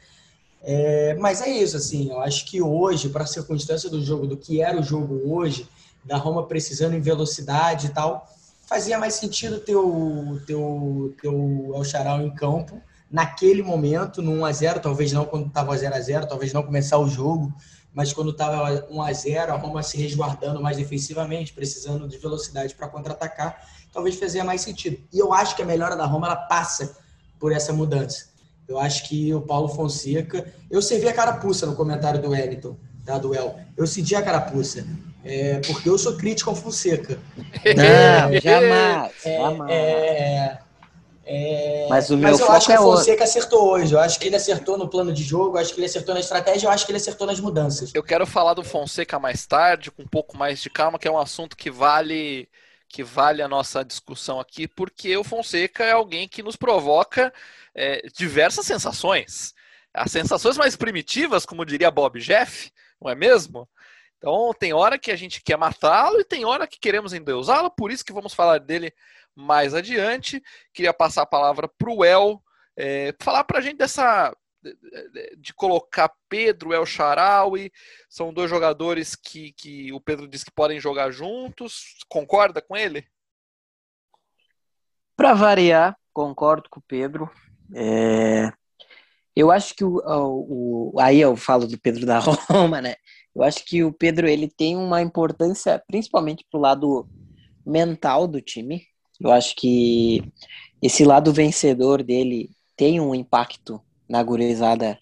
[0.62, 4.37] É, mas é isso, assim, eu acho que hoje, para a circunstância do jogo, do
[4.37, 5.66] que era o jogo hoje,
[6.05, 8.29] da Roma precisando em velocidade e tal,
[8.66, 14.22] fazia mais sentido ter o, ter o, ter o El Charal em campo naquele momento,
[14.22, 17.53] no 1x0, talvez não quando estava 0x0, talvez não começar o jogo,
[17.92, 22.74] mas quando estava 1 a 0 a Roma se resguardando mais defensivamente, precisando de velocidade
[22.74, 24.98] para contra-atacar, talvez fazia mais sentido.
[25.12, 26.96] E eu acho que a melhora da Roma ela passa
[27.38, 28.31] por essa mudança.
[28.68, 30.46] Eu acho que o Paulo Fonseca.
[30.70, 33.59] Eu servi a carapuça no comentário do Wellington, tá, do El.
[33.76, 34.87] Eu senti a carapuça.
[35.24, 37.18] É, porque eu sou crítico ao Fonseca.
[37.76, 39.12] Não, jamais.
[39.24, 39.70] É, jamais.
[39.70, 40.59] É,
[41.24, 43.94] é, mas o meu mas eu acho que o Fonseca acertou hoje.
[43.94, 46.20] Eu acho que ele acertou no plano de jogo, eu acho que ele acertou na
[46.20, 47.92] estratégia, eu acho que ele acertou nas mudanças.
[47.94, 51.11] Eu quero falar do Fonseca mais tarde, com um pouco mais de calma, que é
[51.11, 52.48] um assunto que vale
[52.88, 57.33] que vale a nossa discussão aqui, porque o Fonseca é alguém que nos provoca
[57.72, 59.54] é, diversas sensações.
[59.94, 63.68] As sensações mais primitivas, como diria Bob Jeff, não é mesmo?
[64.18, 67.92] Então tem hora que a gente quer matá-lo e tem hora que queremos endeusá-lo, por
[67.92, 68.92] isso que vamos falar dele
[69.35, 70.43] mais adiante.
[70.73, 72.43] Queria passar a palavra para o El,
[72.77, 74.35] é, falar para a gente dessa
[75.38, 77.73] de colocar Pedro El Charaui,
[78.09, 81.97] são dois jogadores que, que o Pedro diz que podem jogar juntos.
[82.09, 83.07] Concorda com ele?
[85.16, 87.31] Para variar, concordo com o Pedro.
[87.75, 88.53] É,
[89.35, 92.97] eu acho que o, o, o, aí eu falo do Pedro da Roma, né?
[93.35, 97.09] Eu acho que o Pedro ele tem uma importância principalmente pro lado
[97.64, 98.87] mental do time.
[99.20, 100.22] Eu acho que
[100.80, 104.98] esse lado vencedor dele tem um impacto na gurizada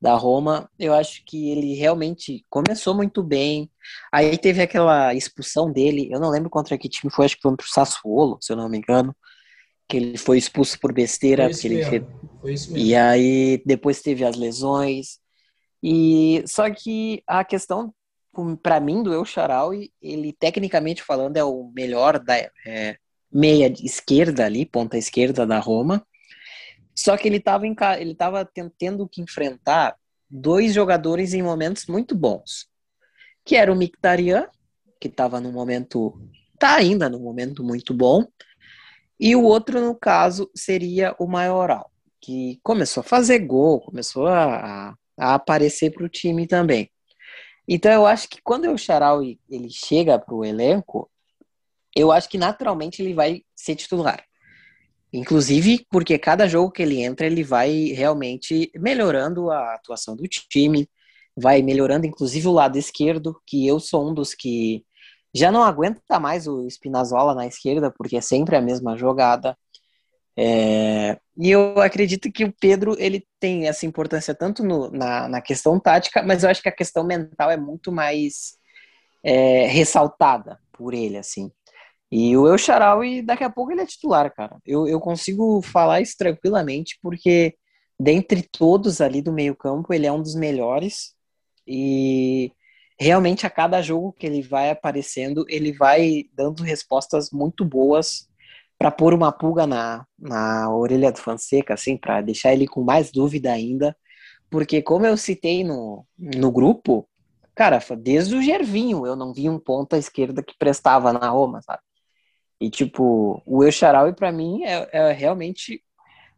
[0.00, 0.68] da Roma.
[0.78, 3.70] Eu acho que ele realmente começou muito bem.
[4.12, 6.08] Aí teve aquela expulsão dele.
[6.10, 8.68] Eu não lembro contra que time foi, acho que foi pro Sassuolo, se eu não
[8.68, 9.14] me engano
[9.92, 11.52] que ele foi expulso por besteira.
[11.52, 12.02] Foi ele fez...
[12.40, 12.86] foi isso mesmo.
[12.86, 15.18] E aí depois teve as lesões.
[15.82, 17.92] E só que a questão
[18.62, 22.34] para mim do El Charaui, ele tecnicamente falando é o melhor da
[22.66, 22.96] é,
[23.32, 26.06] meia esquerda ali, ponta esquerda da Roma.
[26.94, 27.66] Só que ele estava
[27.98, 29.96] ele tava tendo que enfrentar
[30.28, 32.68] dois jogadores em momentos muito bons,
[33.44, 34.46] que era o Mictarian,
[35.00, 36.20] que estava no momento
[36.58, 38.24] tá ainda no momento muito bom,
[39.24, 44.96] e o outro, no caso, seria o Maioral, que começou a fazer gol, começou a,
[45.16, 46.90] a aparecer para o time também.
[47.68, 51.08] Então eu acho que quando o Charal ele chega para o elenco,
[51.94, 54.24] eu acho que naturalmente ele vai ser titular.
[55.12, 60.88] Inclusive porque cada jogo que ele entra, ele vai realmente melhorando a atuação do time,
[61.36, 64.84] vai melhorando inclusive o lado esquerdo, que eu sou um dos que
[65.34, 69.56] já não aguenta mais o Spinazzola na esquerda, porque é sempre a mesma jogada.
[70.36, 75.40] É, e eu acredito que o Pedro ele tem essa importância tanto no, na, na,
[75.42, 78.56] questão tática, mas eu acho que a questão mental é muito mais
[79.22, 81.50] é, ressaltada por ele, assim.
[82.14, 84.58] E o El e daqui a pouco ele é titular, cara.
[84.66, 87.56] Eu, eu consigo falar isso tranquilamente, porque
[87.98, 91.14] dentre todos ali do meio campo, ele é um dos melhores.
[91.66, 92.52] E
[93.00, 98.28] realmente a cada jogo que ele vai aparecendo, ele vai dando respostas muito boas
[98.78, 103.10] para pôr uma pulga na, na orelha do Fonseca, assim, para deixar ele com mais
[103.10, 103.96] dúvida ainda.
[104.50, 107.08] Porque, como eu citei no, no grupo,
[107.54, 111.80] cara, desde o Gervinho eu não vi um ponta esquerda que prestava na Roma, sabe?
[112.62, 115.82] E, tipo, o El Charaui, para mim, é, é realmente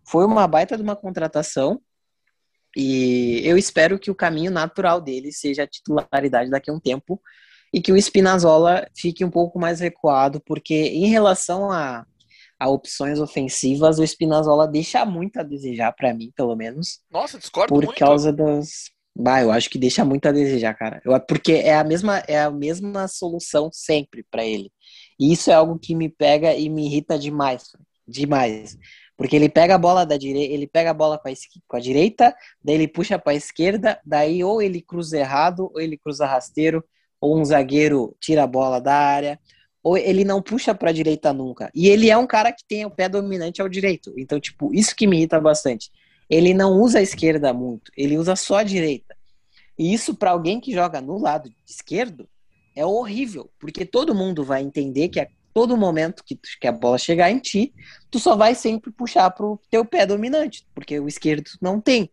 [0.06, 1.78] foi uma baita de uma contratação
[2.74, 7.20] e eu espero que o caminho natural dele seja a titularidade daqui a um tempo
[7.74, 12.06] e que o Spinazzola fique um pouco mais recuado, porque em relação a,
[12.58, 17.00] a opções ofensivas, o Spinazzola deixa muito a desejar para mim, pelo menos.
[17.10, 17.98] Nossa, discordo por muito.
[17.98, 21.00] Por causa das Bah, eu acho que deixa muito a desejar, cara.
[21.04, 24.72] Eu, porque é a mesma é a mesma solução sempre para ele.
[25.18, 27.70] E isso é algo que me pega e me irrita demais,
[28.06, 28.76] demais.
[29.16, 31.32] Porque ele pega a bola da direita, ele pega a bola com a,
[31.68, 35.80] com a direita, daí ele puxa para a esquerda, daí ou ele cruza errado, ou
[35.80, 36.84] ele cruza rasteiro,
[37.20, 39.38] ou um zagueiro tira a bola da área,
[39.82, 41.70] ou ele não puxa para a direita nunca.
[41.74, 44.12] E ele é um cara que tem o pé dominante ao direito.
[44.16, 45.90] Então, tipo, isso que me irrita bastante.
[46.28, 49.14] Ele não usa a esquerda muito, ele usa só a direita.
[49.78, 52.28] E isso para alguém que joga no lado esquerdo
[52.74, 56.98] é horrível, porque todo mundo vai entender que a todo momento que, que a bola
[56.98, 57.72] chegar em ti,
[58.10, 62.10] tu só vai sempre puxar pro teu pé dominante, porque o esquerdo não tem.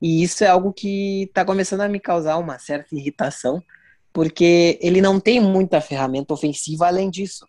[0.00, 3.62] E isso é algo que está começando a me causar uma certa irritação,
[4.12, 7.46] porque ele não tem muita ferramenta ofensiva além disso.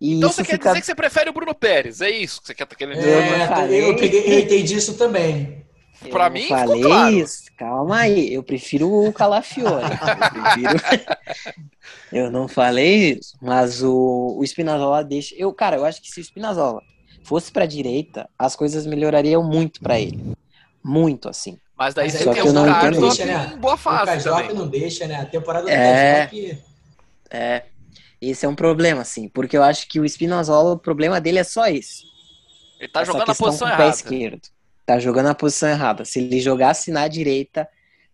[0.00, 0.68] E então você quer fica...
[0.70, 3.10] dizer que você prefere o Bruno Pérez, é isso que você quer tá querendo dizer?
[3.10, 5.64] É, eu, peguei, eu entendi isso também.
[6.08, 7.14] Pra mim, falei claro.
[7.14, 7.44] isso.
[7.56, 9.84] Calma aí, eu prefiro o Calafiore.
[10.62, 11.04] eu, prefiro...
[12.10, 15.34] eu não falei isso, mas o, o Spinazzola deixa.
[15.34, 16.80] Eu, cara, eu acho que se o Spinazzola
[17.22, 20.34] fosse pra direita, as coisas melhorariam muito para ele.
[20.82, 21.58] Muito, assim.
[21.76, 23.52] Mas daí você tem o Carlos né?
[23.54, 24.28] em boa fase.
[24.28, 24.54] O também.
[24.54, 25.16] não deixa, né?
[25.16, 26.30] A temporada do é...
[27.30, 27.64] É.
[28.20, 31.44] Esse é um problema, assim, porque eu acho que o Spinazzola, o problema dele é
[31.44, 32.04] só esse.
[32.78, 33.88] Ele tá jogando na posição errada.
[33.88, 34.48] esquerdo
[34.84, 36.04] tá jogando na posição errada.
[36.04, 37.68] Se ele jogasse na direita,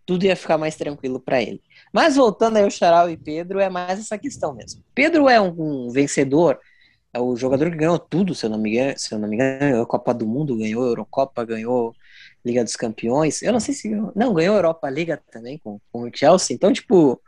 [0.05, 1.61] tudo ia ficar mais tranquilo para ele.
[1.92, 4.83] Mas voltando aí ao Charal e Pedro, é mais essa questão mesmo.
[4.94, 6.59] Pedro é um, um, vencedor,
[7.12, 9.35] é o jogador que ganhou tudo, se eu não me engano, se eu não me
[9.35, 11.94] engano, ganhou a Copa do Mundo, ganhou a Eurocopa, ganhou
[12.44, 13.42] Liga dos Campeões.
[13.42, 16.55] Eu não sei se não ganhou a Europa Liga também com, com o Chelsea.
[16.55, 17.20] Então, tipo,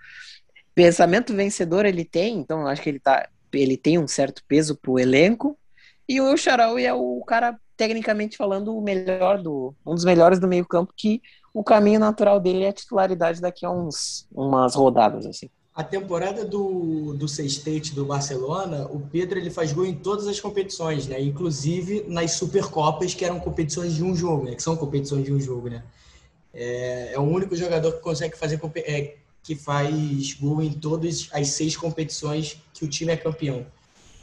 [0.75, 4.99] pensamento vencedor ele tem, então acho que ele tá ele tem um certo peso pro
[4.99, 5.59] elenco.
[6.09, 9.73] E o Charal é o cara tecnicamente falando, o melhor do.
[9.87, 11.23] um dos melhores do meio-campo, que
[11.55, 15.49] o caminho natural dele é a titularidade daqui a uns umas rodadas, assim.
[15.75, 20.41] a temporada do, do Sextete do Barcelona, o Pedro ele faz gol em todas as
[20.41, 21.21] competições, né?
[21.23, 24.57] Inclusive nas Supercopas, que eram competições de um jogo, né?
[24.57, 25.85] Que são competições de um jogo, né?
[26.53, 31.49] É, é o único jogador que consegue fazer é, que faz gol em todas as
[31.49, 33.65] seis competições que o time é campeão.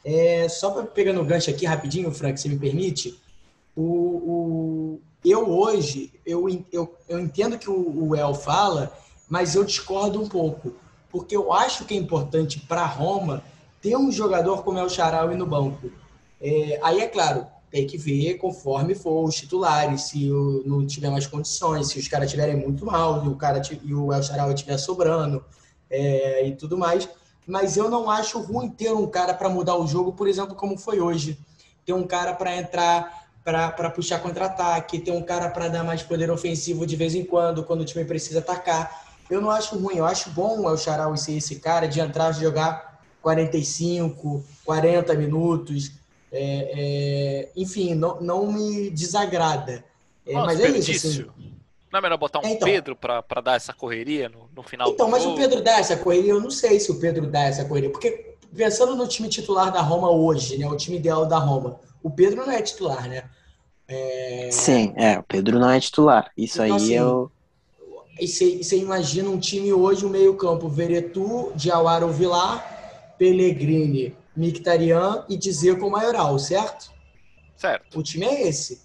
[0.04, 3.18] É, só para pegar no gancho aqui rapidinho, Frank, se me permite,
[3.76, 8.96] o, o eu hoje eu, eu, eu entendo que o, o El fala,
[9.28, 10.74] mas eu discordo um pouco
[11.16, 13.42] porque eu acho que é importante para Roma
[13.82, 15.90] ter um jogador como o Charaui no banco.
[16.42, 21.10] É, aí, é claro, tem que ver conforme for os titulares, se o, não tiver
[21.10, 24.54] mais condições, se os caras estiverem muito mal e o, cara, e o El Charaui
[24.54, 25.42] estiver sobrando
[25.90, 27.08] é, e tudo mais.
[27.48, 30.78] Mas eu não acho ruim ter um cara para mudar o jogo, por exemplo, como
[30.78, 31.40] foi hoje.
[31.86, 36.30] Ter um cara para entrar para puxar contra-ataque, ter um cara para dar mais poder
[36.30, 40.06] ofensivo de vez em quando, quando o time precisa atacar eu não acho ruim, eu
[40.06, 45.92] acho bom o Charal ser esse cara de entrar e jogar 45, 40 minutos.
[46.32, 49.84] É, é, enfim, não, não me desagrada.
[50.26, 51.08] É, mas é isso.
[51.08, 51.26] Assim,
[51.92, 55.10] não é melhor botar um então, Pedro para dar essa correria no, no final Então,
[55.10, 55.36] mas jogo?
[55.36, 58.36] o Pedro dá essa correria, eu não sei se o Pedro dá essa correria, porque
[58.54, 62.46] pensando no time titular da Roma hoje, né, o time ideal da Roma, o Pedro
[62.46, 63.24] não é titular, né?
[63.88, 64.50] É...
[64.52, 66.32] Sim, é, o Pedro não é titular.
[66.38, 67.32] Isso então, aí assim, eu
[68.20, 75.38] e você imagina um time hoje, o um meio-campo: Veretu, Diawara Vilar, Pellegrini, Mictarian e
[75.38, 76.92] Dzeko Maioral, certo?
[77.58, 78.00] Certo.
[78.00, 78.82] O time é esse.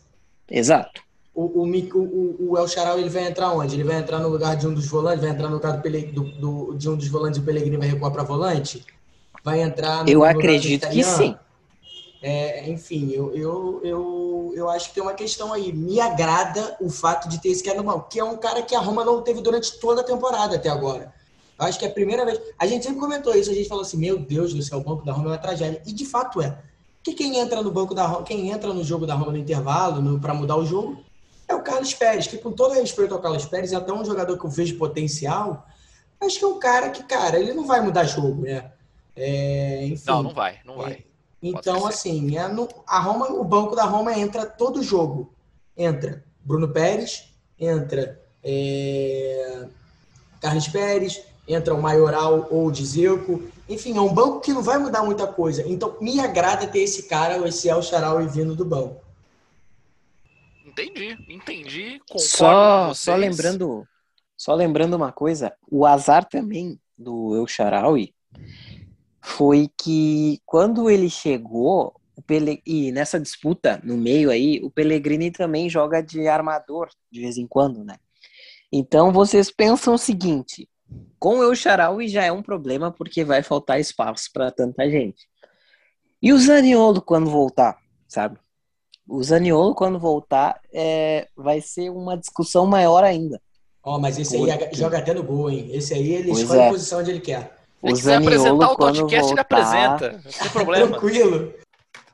[0.51, 1.03] Exato.
[1.33, 3.77] O, o, o, o El Charal ele vai entrar onde?
[3.77, 6.23] Ele vai entrar no lugar de um dos volantes, vai entrar no lugar do, do,
[6.23, 8.85] do de um dos volantes e o Pellegrini vai recuar para volante?
[9.45, 11.37] Vai entrar no Eu acredito que sim.
[12.23, 15.73] É, enfim, eu, eu, eu, eu acho que tem uma questão aí.
[15.73, 18.75] Me agrada o fato de ter esse cara no banco, que é um cara que
[18.75, 21.15] a Roma não teve durante toda a temporada até agora.
[21.59, 22.41] Eu acho que é a primeira vez.
[22.59, 25.05] A gente sempre comentou isso, a gente falou assim: meu Deus do céu, o banco
[25.05, 25.83] da Roma é uma tragédia.
[25.87, 26.59] E de fato é.
[27.03, 30.21] Porque quem entra no banco da Roma, quem entra no jogo da Roma no intervalo,
[30.21, 31.03] para mudar o jogo,
[31.49, 34.39] é o Carlos Pérez, que com todo respeito ao Carlos Pérez, é até um jogador
[34.39, 35.67] que eu vejo potencial.
[36.21, 38.71] Acho que é um cara que, cara, ele não vai mudar jogo, né?
[39.17, 41.05] É, enfim, não, não vai, não vai.
[41.43, 45.33] Então, assim, é no, a Roma, o banco da Roma entra todo jogo.
[45.77, 49.67] Entra Bruno Pérez, entra é,
[50.41, 53.43] Carlos Pérez, entra o Maioral ou o Dzeko.
[53.69, 55.67] Enfim, é um banco que não vai mudar muita coisa.
[55.67, 59.01] Então, me agrada ter esse cara, esse El Charal vindo do banco.
[60.67, 62.01] Entendi, entendi.
[62.17, 63.87] Só, só lembrando,
[64.37, 68.15] só lembrando uma coisa, o azar também do El Sharawi
[69.21, 72.63] foi que quando ele chegou, o Pele...
[72.67, 77.47] e nessa disputa no meio aí, o Pellegrini também joga de armador de vez em
[77.47, 77.97] quando, né?
[78.73, 80.69] Então vocês pensam o seguinte:
[81.19, 85.29] com o Eucharaui já é um problema porque vai faltar espaço para tanta gente.
[86.23, 88.39] E o Zaniolo quando voltar, sabe?
[89.09, 91.27] O Zaniolo quando voltar é...
[91.37, 93.41] vai ser uma discussão maior ainda.
[93.83, 95.71] Ó, oh, mas esse aí joga até no gol, hein?
[95.73, 96.67] Esse aí ele pois escolhe é.
[96.67, 97.60] a posição onde ele quer.
[97.83, 99.31] Se quiser apresentar o podcast, voltar...
[99.31, 100.13] ele apresenta.
[100.13, 100.89] Não tem problema.
[100.89, 101.55] Tranquilo.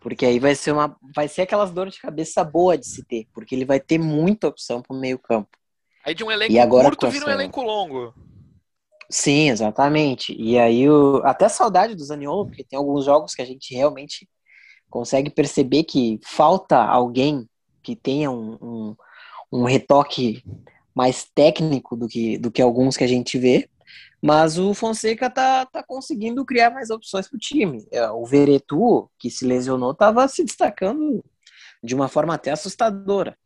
[0.01, 0.97] Porque aí vai ser uma.
[1.15, 4.47] Vai ser aquelas dores de cabeça boa de se ter, porque ele vai ter muita
[4.47, 5.49] opção pro meio campo.
[6.05, 8.15] Aí de um elenco e agora, curto vira um elenco longo.
[9.11, 10.33] Sim, exatamente.
[10.39, 11.21] E aí o...
[11.25, 14.29] até saudade do Zaniolo, porque tem alguns jogos que a gente realmente
[14.89, 17.49] consegue perceber que falta alguém
[17.83, 18.97] que tenha um, um,
[19.53, 20.45] um retoque
[20.95, 23.69] mais técnico do que, do que alguns que a gente vê.
[24.23, 27.87] Mas o Fonseca tá, tá conseguindo criar mais opções para o time.
[27.93, 31.25] É, o Veretu, que se lesionou, estava se destacando
[31.83, 33.37] de uma forma até assustadora.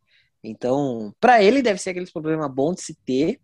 [0.43, 3.41] Então, para ele deve ser aquele problema bom de se ter,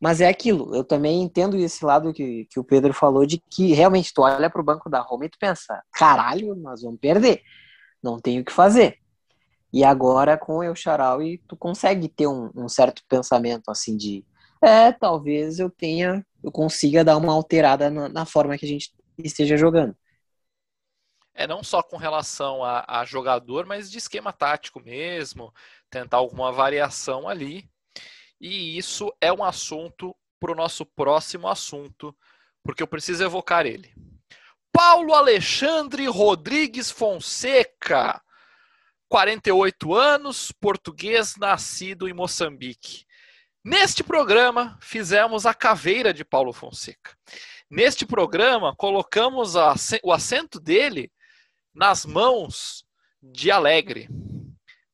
[0.00, 0.74] mas é aquilo.
[0.74, 4.50] Eu também entendo esse lado que, que o Pedro falou de que realmente tu olha
[4.50, 7.40] para o banco da Roma e tu pensa, caralho, nós vamos perder.
[8.02, 8.98] Não tem o que fazer.
[9.72, 10.74] E agora com o El
[11.22, 14.24] e tu consegue ter um, um certo pensamento assim de
[14.62, 18.92] é, talvez eu tenha, eu consiga dar uma alterada na, na forma que a gente
[19.18, 19.96] esteja jogando.
[21.34, 25.52] É não só com relação a, a, jogador, mas de esquema tático mesmo,
[25.88, 27.70] tentar alguma variação ali.
[28.40, 32.14] E isso é um assunto para o nosso próximo assunto,
[32.62, 33.94] porque eu preciso evocar ele.
[34.72, 38.20] Paulo Alexandre Rodrigues Fonseca,
[39.08, 43.04] 48 anos, português, nascido em Moçambique.
[43.64, 47.16] Neste programa, fizemos a caveira de Paulo Fonseca.
[47.70, 51.12] Neste programa, colocamos a, o assento dele
[51.72, 52.84] nas mãos
[53.22, 54.08] de Alegre.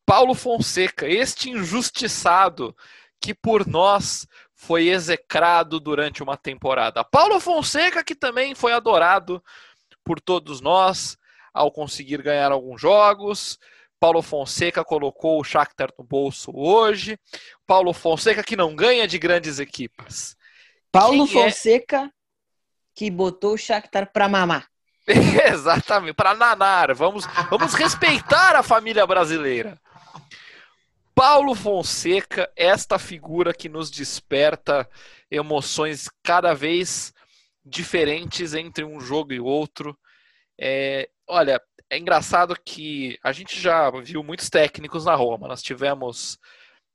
[0.04, 2.76] Paulo Fonseca, este injustiçado
[3.18, 7.02] que por nós foi execrado durante uma temporada.
[7.02, 9.42] Paulo Fonseca, que também foi adorado
[10.04, 11.16] por todos nós
[11.54, 13.58] ao conseguir ganhar alguns jogos.
[14.00, 17.18] Paulo Fonseca colocou o Shakhtar no bolso hoje.
[17.66, 20.36] Paulo Fonseca que não ganha de grandes equipas.
[20.92, 22.10] Paulo Quem é Fonseca é...
[22.94, 24.68] que botou o Shakhtar para mamar.
[25.06, 26.94] Exatamente, para nanar.
[26.94, 29.80] Vamos, vamos respeitar a família brasileira.
[31.14, 34.88] Paulo Fonseca, esta figura que nos desperta
[35.28, 37.12] emoções cada vez
[37.64, 39.98] diferentes entre um jogo e outro.
[40.56, 41.60] É, olha,
[41.90, 45.48] é engraçado que a gente já viu muitos técnicos na Roma.
[45.48, 46.38] Nós tivemos.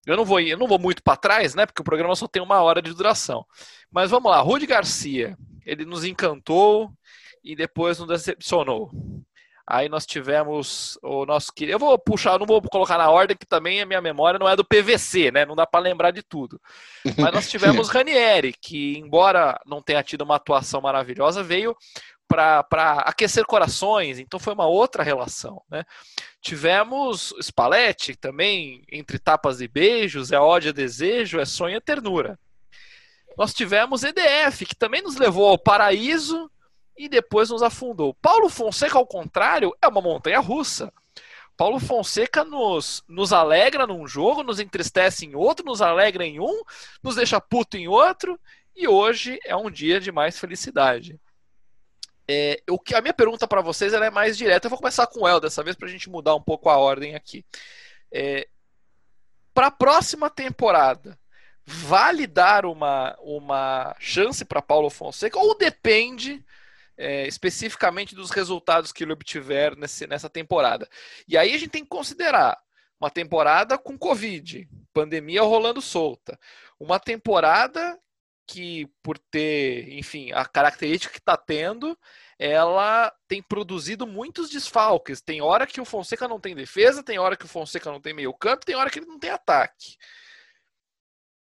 [0.05, 1.65] Eu não vou, eu não vou muito para trás, né?
[1.65, 3.45] Porque o programa só tem uma hora de duração.
[3.91, 5.37] Mas vamos lá, Rudi Garcia.
[5.65, 6.91] Ele nos encantou
[7.43, 8.91] e depois nos decepcionou.
[9.65, 11.75] Aí nós tivemos o nosso querido.
[11.75, 14.57] Eu vou puxar, não vou colocar na ordem, que também a minha memória não é
[14.57, 15.45] do PVC, né?
[15.45, 16.59] Não dá para lembrar de tudo.
[17.17, 21.75] Mas nós tivemos Ranieri, que, embora não tenha tido uma atuação maravilhosa, veio
[22.27, 25.61] para aquecer corações, então foi uma outra relação.
[25.69, 25.83] Né?
[26.41, 32.39] Tivemos Spalletti também, entre tapas e beijos, é ódio e desejo, é sonho e ternura.
[33.37, 36.49] Nós tivemos EDF, que também nos levou ao paraíso
[36.97, 38.13] e depois nos afundou.
[38.15, 40.91] Paulo Fonseca, ao contrário, é uma montanha russa.
[41.55, 46.61] Paulo Fonseca nos, nos alegra num jogo, nos entristece em outro, nos alegra em um,
[47.01, 48.39] nos deixa puto em outro,
[48.75, 51.19] e hoje é um dia de mais felicidade.
[52.27, 54.67] É, o que, a minha pergunta para vocês é mais direta.
[54.67, 56.77] Eu vou começar com o El dessa vez para a gente mudar um pouco a
[56.77, 57.45] ordem aqui.
[58.11, 58.47] É,
[59.53, 61.19] para a próxima temporada,
[61.65, 66.43] vale dar uma, uma chance para Paulo Fonseca ou depende
[66.97, 70.87] é, especificamente dos resultados que ele obtiver nesse, nessa temporada.
[71.27, 72.57] E aí a gente tem que considerar
[72.99, 76.39] uma temporada com Covid, pandemia rolando solta,
[76.79, 77.99] uma temporada
[78.47, 81.97] que, por ter, enfim, a característica que está tendo,
[82.37, 85.21] ela tem produzido muitos desfalques.
[85.21, 88.13] Tem hora que o Fonseca não tem defesa, tem hora que o Fonseca não tem
[88.13, 89.95] meio campo, tem hora que ele não tem ataque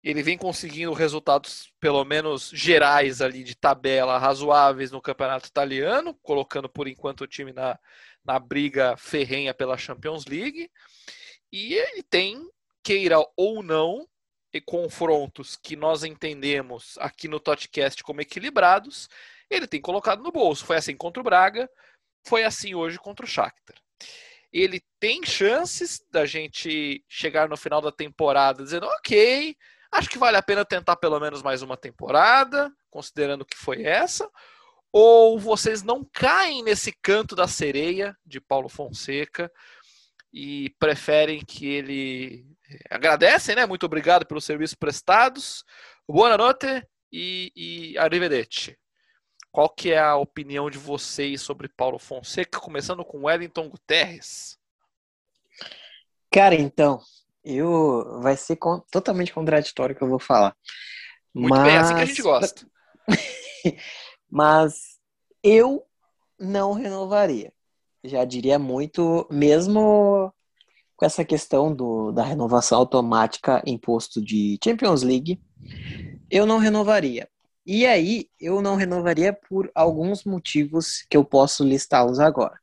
[0.02, 6.68] ele vem conseguindo resultados, pelo menos gerais ali de tabela, razoáveis no campeonato italiano, colocando
[6.68, 7.78] por enquanto o time na,
[8.24, 10.70] na briga ferrenha pela Champions League.
[11.52, 12.48] E ele tem,
[12.82, 14.08] queira ou não,
[14.52, 19.08] e confrontos que nós entendemos aqui no Totcast como equilibrados,
[19.48, 20.64] ele tem colocado no bolso.
[20.64, 21.68] Foi assim contra o Braga,
[22.26, 23.76] foi assim hoje contra o Shakhtar.
[24.52, 29.56] Ele tem chances da gente chegar no final da temporada dizendo, ok,
[29.92, 34.30] Acho que vale a pena tentar pelo menos mais uma temporada, considerando que foi essa.
[34.92, 39.50] Ou vocês não caem nesse canto da sereia de Paulo Fonseca
[40.32, 43.66] e preferem que ele eh, agradecem, né?
[43.66, 45.64] Muito obrigado pelos serviços prestados.
[46.08, 46.66] Boa noite
[47.12, 48.76] e, e arrivederci.
[49.52, 54.56] Qual que é a opinião de vocês sobre Paulo Fonseca, começando com Wellington Guterres?
[56.32, 57.00] Cara, então,
[57.44, 60.56] eu vai ser com, totalmente contraditório o que eu vou falar.
[61.34, 61.64] Muito Mas...
[61.64, 62.66] bem, é assim que a gente gosta.
[64.30, 65.00] Mas
[65.42, 65.84] eu
[66.38, 67.52] não renovaria.
[68.04, 70.32] Já diria muito, mesmo
[70.96, 75.40] com essa questão do, da renovação automática em posto de Champions League,
[76.30, 77.28] eu não renovaria.
[77.64, 82.58] E aí, eu não renovaria por alguns motivos que eu posso listá-los agora.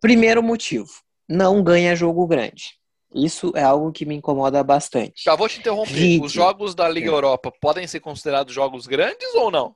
[0.00, 0.90] Primeiro motivo,
[1.28, 2.74] não ganha jogo grande.
[3.14, 5.22] Isso é algo que me incomoda bastante.
[5.24, 5.92] Já vou te interromper.
[5.92, 6.24] Vídeo.
[6.24, 9.74] Os jogos da Liga Europa podem ser considerados jogos grandes ou não?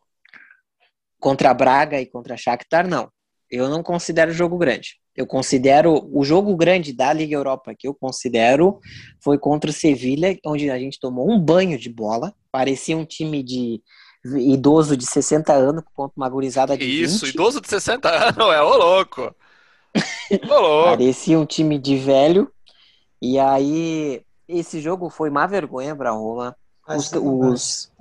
[1.21, 3.11] Contra Braga e contra Shakhtar, não.
[3.51, 4.97] Eu não considero jogo grande.
[5.15, 8.81] Eu considero o jogo grande da Liga Europa que eu considero
[9.23, 12.35] foi contra o Sevilha, onde a gente tomou um banho de bola.
[12.53, 13.81] Parecia um time de
[14.25, 17.35] idoso de 60 anos contra uma gurizada de Isso, 20.
[17.35, 19.35] idoso de 60 anos, é ô louco.
[20.51, 20.91] Ô louco.
[20.91, 22.51] Parecia um time de velho
[23.21, 26.57] e aí, esse jogo foi uma vergonha para Roma.
[26.89, 27.93] Os, os,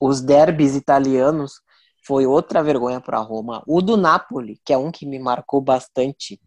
[0.00, 1.60] os derbys italianos
[2.04, 3.62] foi outra vergonha para Roma.
[3.66, 6.40] O do Napoli, que é um que me marcou bastante,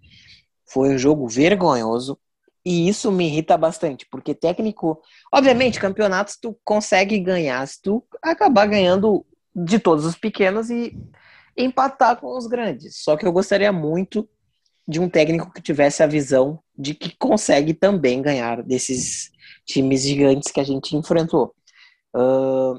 [0.66, 2.18] foi um jogo vergonhoso.
[2.64, 5.02] E isso me irrita bastante, porque técnico,
[5.34, 10.98] obviamente, campeonatos tu consegue ganhar se tu acabar ganhando de todos os pequenos e
[11.56, 12.98] empatar com os grandes.
[12.98, 14.28] Só que eu gostaria muito
[14.88, 19.32] de um técnico que tivesse a visão de que consegue também ganhar desses
[19.66, 21.56] times gigantes que a gente enfrentou.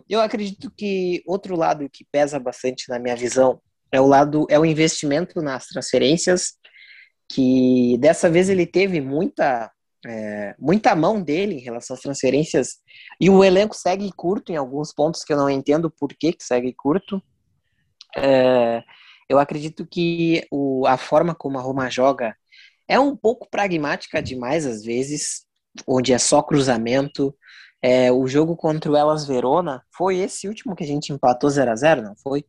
[0.09, 3.61] Eu acredito que outro lado que pesa bastante na minha visão
[3.93, 6.55] é o lado é o investimento nas transferências,
[7.31, 9.71] que dessa vez ele teve muita
[10.07, 12.77] é, muita mão dele em relação às transferências
[13.21, 16.45] e o elenco segue curto em alguns pontos que eu não entendo por que, que
[16.45, 17.23] segue curto.
[18.17, 18.83] É,
[19.29, 22.37] eu acredito que o, a forma como a Roma joga
[22.87, 25.45] é um pouco pragmática demais às vezes,
[25.87, 27.37] onde é só cruzamento.
[27.81, 31.71] É, o jogo contra o Elas Verona foi esse último que a gente empatou 0
[31.71, 32.45] a 0 não foi?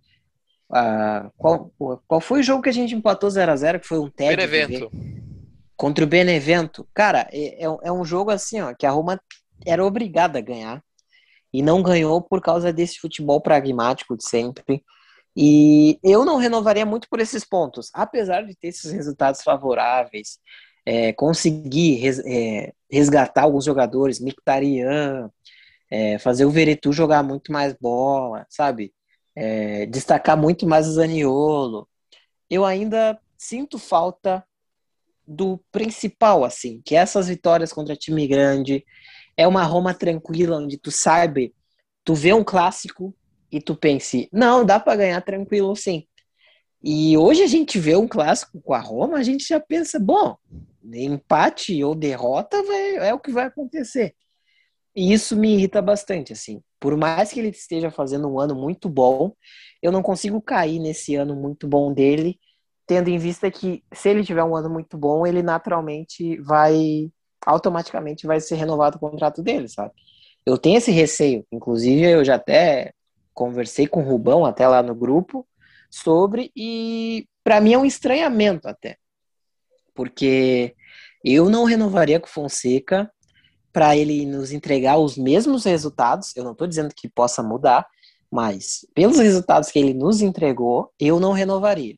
[0.71, 1.71] Ah, qual,
[2.07, 4.35] qual foi o jogo que a gente empatou 0 a 0 que foi um teste
[4.35, 4.91] Benevento.
[5.75, 6.87] Contra o Benevento.
[6.93, 9.19] Cara, é, é, é um jogo assim, ó, que a Roma
[9.65, 10.83] era obrigada a ganhar
[11.53, 14.83] e não ganhou por causa desse futebol pragmático de sempre.
[15.35, 20.39] E eu não renovaria muito por esses pontos, apesar de ter esses resultados favoráveis,
[20.89, 25.29] é, conseguir res, é, resgatar alguns jogadores, Mictarian,
[25.91, 28.93] é, fazer o Veretu jogar muito mais bola, sabe?
[29.39, 31.87] é, destacar muito mais o Zaniolo.
[32.49, 34.43] Eu ainda sinto falta
[35.25, 38.83] do principal, assim, que essas vitórias contra time grande
[39.37, 41.55] é uma Roma tranquila, onde tu sabe,
[42.03, 43.15] tu vê um clássico
[43.49, 46.05] e tu pense, não, dá para ganhar tranquilo sim.
[46.83, 50.35] E hoje a gente vê um clássico com a Roma, a gente já pensa, bom,
[50.83, 52.57] empate ou derrota
[53.01, 54.15] é o que vai acontecer.
[54.95, 56.61] E isso me irrita bastante, assim.
[56.79, 59.33] Por mais que ele esteja fazendo um ano muito bom,
[59.81, 62.39] eu não consigo cair nesse ano muito bom dele,
[62.87, 67.11] tendo em vista que se ele tiver um ano muito bom, ele naturalmente vai
[67.45, 69.93] automaticamente vai ser renovado o contrato dele, sabe?
[70.45, 72.93] Eu tenho esse receio, inclusive eu já até
[73.33, 75.47] conversei com o Rubão até lá no grupo
[75.89, 78.97] sobre e para mim é um estranhamento até.
[79.99, 80.77] Porque
[81.25, 83.11] eu não renovaria com o Fonseca
[83.73, 86.33] para ele nos entregar os mesmos resultados.
[86.37, 87.85] Eu não estou dizendo que possa mudar,
[88.31, 91.97] mas pelos resultados que ele nos entregou, eu não renovaria.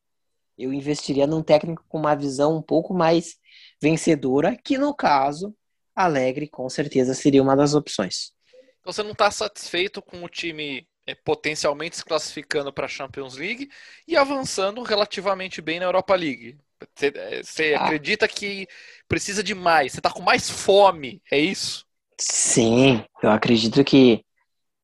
[0.58, 3.36] Eu investiria num técnico com uma visão um pouco mais
[3.80, 5.56] vencedora, que no caso,
[5.96, 8.32] Alegre com certeza seria uma das opções.
[8.80, 13.36] Então você não está satisfeito com o time é, potencialmente se classificando para a Champions
[13.36, 13.70] League
[14.08, 16.58] e avançando relativamente bem na Europa League?
[16.96, 17.86] Você, é, ah.
[17.86, 18.68] acredita que
[19.08, 19.92] precisa de mais?
[19.92, 21.86] Você está com mais fome, é isso?
[22.20, 24.24] Sim, eu acredito que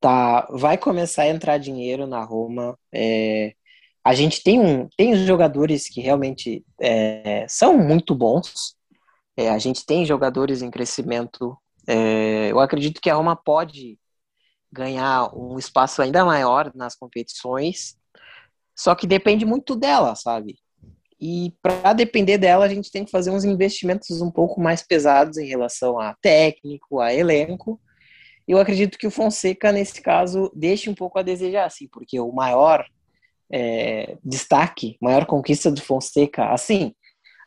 [0.00, 2.78] tá, vai começar a entrar dinheiro na Roma.
[2.92, 3.54] É,
[4.04, 8.74] a gente tem, um, tem jogadores que realmente é, são muito bons.
[9.36, 11.56] É, a gente tem jogadores em crescimento.
[11.86, 13.98] É, eu acredito que a Roma pode
[14.70, 17.96] ganhar um espaço ainda maior nas competições.
[18.74, 20.58] Só que depende muito dela, sabe?
[21.20, 25.36] E para depender dela, a gente tem que fazer uns investimentos um pouco mais pesados
[25.36, 27.80] em relação a técnico, a elenco.
[28.46, 32.32] Eu acredito que o Fonseca, nesse caso, deixe um pouco a desejar, assim, porque o
[32.32, 32.86] maior
[33.52, 36.94] é, destaque, maior conquista do Fonseca, assim,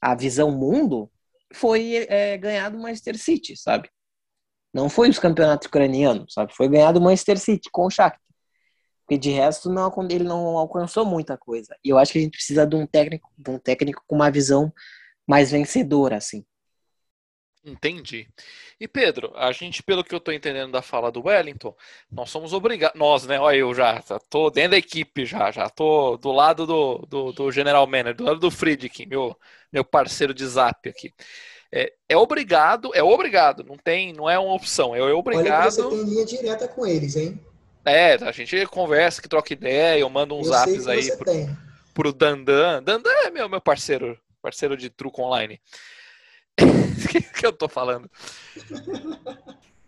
[0.02, 1.10] a visão mundo,
[1.54, 3.90] foi é, ganhar do Manchester City, sabe?
[4.74, 6.54] Não foi os campeonatos ucranianos, sabe?
[6.54, 8.20] Foi ganhar do Manchester City com o Shakhtar.
[9.12, 11.76] Porque de resto não, ele não alcançou muita coisa.
[11.84, 14.32] E eu acho que a gente precisa de um técnico, de um técnico com uma
[14.32, 14.72] visão
[15.28, 16.46] mais vencedora, assim.
[17.62, 18.26] Entendi.
[18.80, 21.76] E Pedro, a gente, pelo que eu estou entendendo da fala do Wellington,
[22.10, 23.38] nós somos obrigados, nós, né?
[23.38, 27.34] Olha, eu já, já tô dentro da equipe, já, já tô do lado do, do,
[27.34, 29.38] do General Manager, do lado do Friedkin, meu,
[29.74, 31.14] meu parceiro de zap aqui.
[31.70, 35.48] É, é, obrigado, é obrigado, não tem, não é uma opção, é obrigado.
[35.48, 37.38] Olha que você tem linha direta com eles, hein?
[37.84, 41.34] É, a gente conversa, que troca ideia, eu mando uns eu zaps aí pro,
[41.94, 42.82] pro Dandan.
[42.84, 45.60] Dandan é meu, meu parceiro, parceiro de truco online.
[46.60, 48.10] O que, que eu tô falando?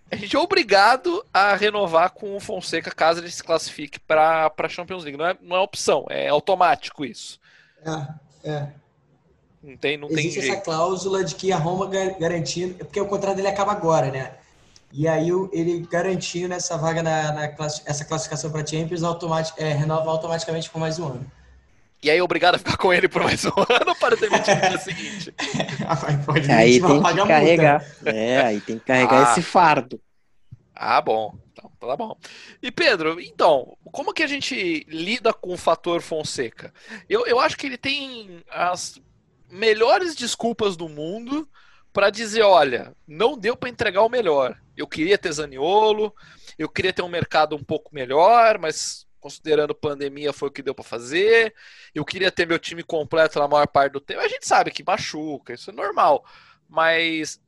[0.10, 4.70] A gente é obrigado a renovar com o Fonseca caso ele se classifique para a
[4.70, 5.18] Champions League.
[5.18, 7.40] Não é, não é opção, é automático isso.
[8.44, 8.68] É, é.
[9.62, 11.90] Não tem, não Existe tem essa cláusula de que a Roma
[12.20, 12.76] garantindo.
[12.76, 14.36] Porque o contrato dele acaba agora, né?
[14.94, 19.74] E aí ele garantindo essa vaga na, na class, essa classificação para Champions automatic, é,
[19.74, 21.32] renova automaticamente por mais um ano.
[22.04, 24.78] E aí obrigado a ficar com ele por mais um ano para demitir no dia
[24.78, 25.34] seguinte.
[26.28, 27.86] Pode aí tem que carregar.
[28.06, 29.32] É, aí tem que carregar ah.
[29.32, 30.00] esse fardo.
[30.76, 31.34] Ah, bom.
[31.52, 32.16] Então, tá bom.
[32.62, 36.72] E Pedro, então, como que a gente lida com o fator Fonseca?
[37.10, 39.00] Eu, eu acho que ele tem as
[39.50, 41.48] melhores desculpas do mundo
[41.94, 44.60] para dizer, olha, não deu para entregar o melhor.
[44.76, 46.14] Eu queria ter Zaniolo,
[46.58, 50.74] eu queria ter um mercado um pouco melhor, mas considerando pandemia foi o que deu
[50.74, 51.54] para fazer.
[51.94, 54.20] Eu queria ter meu time completo na maior parte do tempo.
[54.20, 56.26] A gente sabe que machuca, isso é normal.
[56.68, 57.40] Mas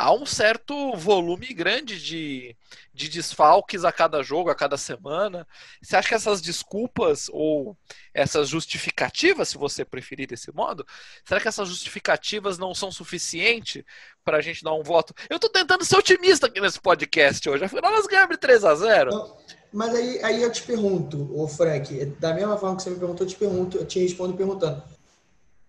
[0.00, 2.56] há um certo volume grande de,
[2.94, 5.46] de desfalques a cada jogo, a cada semana.
[5.82, 7.76] Você acha que essas desculpas ou
[8.14, 10.86] essas justificativas, se você preferir desse modo,
[11.22, 13.84] será que essas justificativas não são suficientes
[14.24, 15.12] para a gente dar um voto?
[15.28, 17.64] Eu estou tentando ser otimista aqui nesse podcast hoje.
[17.64, 19.36] Afinal, nós ganhamos de 3 a 0 não,
[19.70, 23.26] Mas aí, aí eu te pergunto, ô Frank, da mesma forma que você me perguntou,
[23.26, 24.82] eu te pergunto, eu te respondo perguntando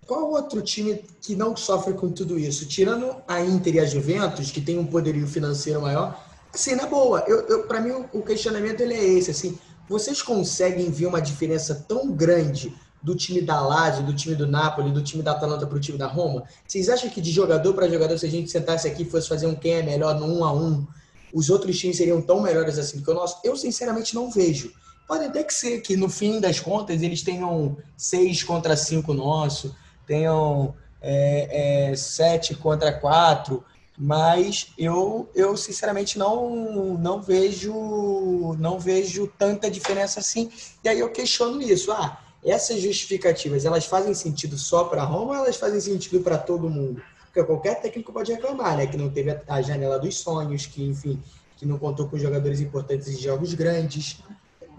[0.06, 2.66] qual outro time que não sofre com tudo isso?
[2.66, 6.22] Tirando a Inter e a Juventus, que tem um poderio financeiro maior,
[6.54, 10.90] assim, na boa, eu, eu para mim o questionamento ele é esse, assim, vocês conseguem
[10.90, 15.24] ver uma diferença tão grande do time da Lazio, do time do Napoli, do time
[15.24, 16.44] da Atalanta para o time da Roma?
[16.68, 19.48] Vocês acham que de jogador para jogador, se a gente sentasse aqui e fosse fazer
[19.48, 20.86] um quem é melhor no um a um,
[21.34, 23.40] os outros times seriam tão melhores assim do que o nosso?
[23.44, 24.72] Eu sinceramente não vejo.
[25.08, 29.76] Pode até que ser que no fim das contas eles tenham seis contra cinco nosso,
[30.06, 33.64] tenham é, é, sete contra quatro,
[33.98, 40.50] mas eu, eu sinceramente não, não vejo não vejo tanta diferença assim.
[40.84, 41.92] E aí eu questiono isso.
[41.92, 46.70] Ah, essas justificativas, elas fazem sentido só para Roma ou elas fazem sentido para todo
[46.70, 47.02] mundo?
[47.26, 48.88] Porque qualquer técnico pode reclamar, né?
[48.88, 51.22] Que não teve a janela dos sonhos, que, enfim,
[51.56, 54.18] que não contou com jogadores importantes em jogos grandes.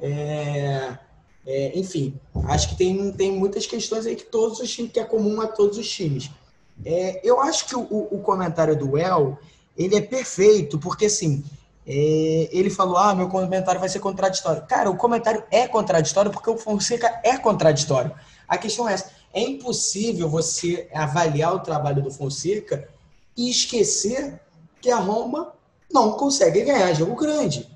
[0.01, 0.99] É,
[1.47, 2.15] é, enfim,
[2.47, 5.47] acho que tem, tem muitas questões aí que todos os times, que é comum a
[5.47, 6.31] todos os times.
[6.85, 9.39] É, eu acho que o, o, comentário do El,
[9.77, 11.45] ele é perfeito, porque assim,
[11.87, 14.63] é, ele falou, ah, meu comentário vai ser contraditório.
[14.67, 18.13] Cara, o comentário é contraditório porque o Fonseca é contraditório.
[18.47, 22.89] A questão é essa, é impossível você avaliar o trabalho do Fonseca
[23.37, 24.41] e esquecer
[24.81, 25.53] que a Roma
[25.91, 27.69] não consegue ganhar jogo grande.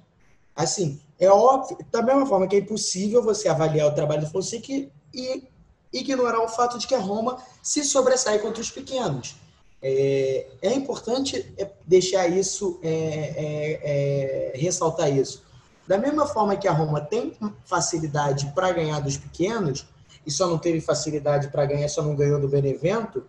[0.55, 4.73] Assim, é óbvio, da mesma forma que é impossível você avaliar o trabalho do Fonseca
[5.15, 5.49] e
[5.93, 9.37] ignorar o fato de que a Roma se sobressai contra os pequenos.
[9.83, 15.43] É, é importante é, deixar isso, é, é, é, ressaltar isso.
[15.87, 17.33] Da mesma forma que a Roma tem
[17.65, 19.87] facilidade para ganhar dos pequenos,
[20.27, 23.25] e só não teve facilidade para ganhar, só não ganhou do Benevento,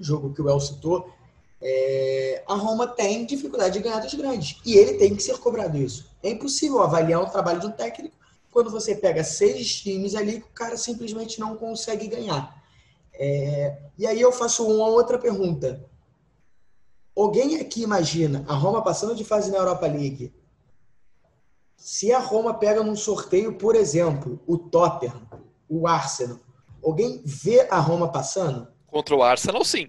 [0.00, 1.10] jogo que o El citou,
[1.66, 4.60] é, a Roma tem dificuldade de ganhar dos grandes.
[4.66, 6.10] E ele tem que ser cobrado isso.
[6.22, 8.14] É impossível avaliar o trabalho de um técnico
[8.52, 12.62] quando você pega seis times ali que o cara simplesmente não consegue ganhar.
[13.14, 15.82] É, e aí eu faço uma outra pergunta.
[17.16, 20.34] Alguém aqui imagina a Roma passando de fase na Europa League?
[21.78, 25.22] Se a Roma pega num sorteio, por exemplo, o Tottenham,
[25.68, 26.38] o Arsenal,
[26.84, 28.73] alguém vê a Roma passando?
[28.94, 29.88] Contra o Arsenal, sim.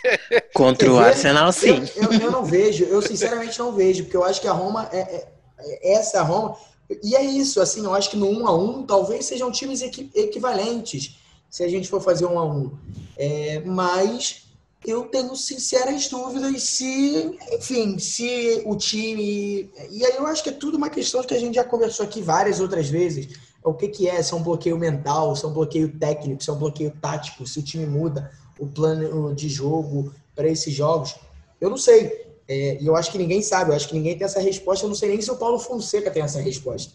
[0.54, 1.84] Contra o Arsenal, sim.
[1.94, 4.88] Eu, eu, eu, não vejo, eu sinceramente não vejo, porque eu acho que a Roma
[4.90, 5.28] é, é,
[5.58, 6.56] é essa Roma.
[7.02, 10.10] E é isso, assim, eu acho que no 1 a 1 talvez sejam times equi,
[10.14, 11.18] equivalentes,
[11.50, 12.78] se a gente for fazer 1 a 1
[13.18, 14.44] é, Mas
[14.86, 19.70] eu tenho sinceras dúvidas se, enfim, se o time.
[19.90, 22.22] E aí eu acho que é tudo uma questão que a gente já conversou aqui
[22.22, 23.28] várias outras vezes
[23.62, 26.50] o que, que é, se é um bloqueio mental, se é um bloqueio técnico, se
[26.50, 31.16] é um bloqueio tático, se o time muda o plano de jogo para esses jogos.
[31.60, 32.26] Eu não sei.
[32.48, 34.84] É, e eu acho que ninguém sabe, eu acho que ninguém tem essa resposta.
[34.84, 36.92] Eu não sei nem se o Paulo Fonseca tem essa resposta.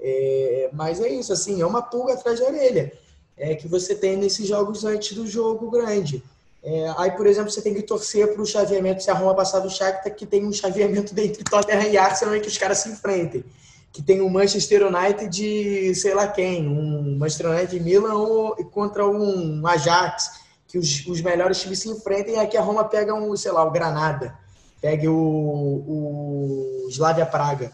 [0.00, 2.92] É, mas é isso, assim, é uma pulga atrás da orelha
[3.36, 6.22] é, que você tem nesses jogos antes do jogo grande.
[6.62, 9.60] É, aí, por exemplo, você tem que torcer para o chaveamento, se a Roma passar
[9.60, 12.88] do Shakhtar, que tem um chaveamento entre Tottenham e Arsenal e que os caras se
[12.88, 13.44] enfrentem
[13.98, 18.54] que tem um Manchester United de sei lá quem, um Manchester United de Milan ou,
[18.66, 20.38] contra um Ajax,
[20.68, 23.64] que os, os melhores times se enfrentam e aqui a Roma pega um, sei lá,
[23.64, 24.38] o Granada,
[24.80, 25.16] pega o,
[26.84, 27.72] o Slavia Praga,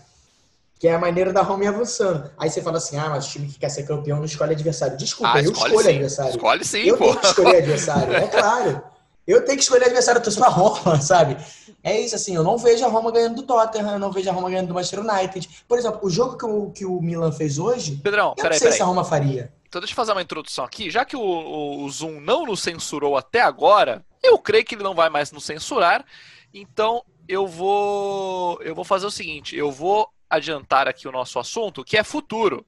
[0.78, 2.30] que é a maneira da Roma ir avançando.
[2.38, 4.96] Aí você fala assim, ah, mas o time que quer ser campeão não escolhe adversário.
[4.96, 5.90] Desculpa, ah, eu escolho sim.
[5.90, 6.30] adversário.
[6.30, 7.14] Escolhe sim, eu pô.
[7.16, 8.82] que escolher adversário, é claro.
[9.26, 11.36] Eu tenho que escolher adversário, eu torço pra Roma, sabe?
[11.82, 14.32] É isso, assim, eu não vejo a Roma ganhando do Tottenham, eu não vejo a
[14.32, 15.48] Roma ganhando do Manchester United.
[15.66, 18.58] Por exemplo, o jogo que o, que o Milan fez hoje, Pedrão, eu peraí, não
[18.58, 18.76] sei peraí.
[18.76, 19.52] se a Roma faria.
[19.66, 20.90] Então deixa eu fazer uma introdução aqui.
[20.90, 24.84] Já que o, o, o Zoom não nos censurou até agora, eu creio que ele
[24.84, 26.04] não vai mais nos censurar.
[26.52, 31.84] Então eu vou eu vou fazer o seguinte, eu vou adiantar aqui o nosso assunto,
[31.84, 32.64] que é futuro.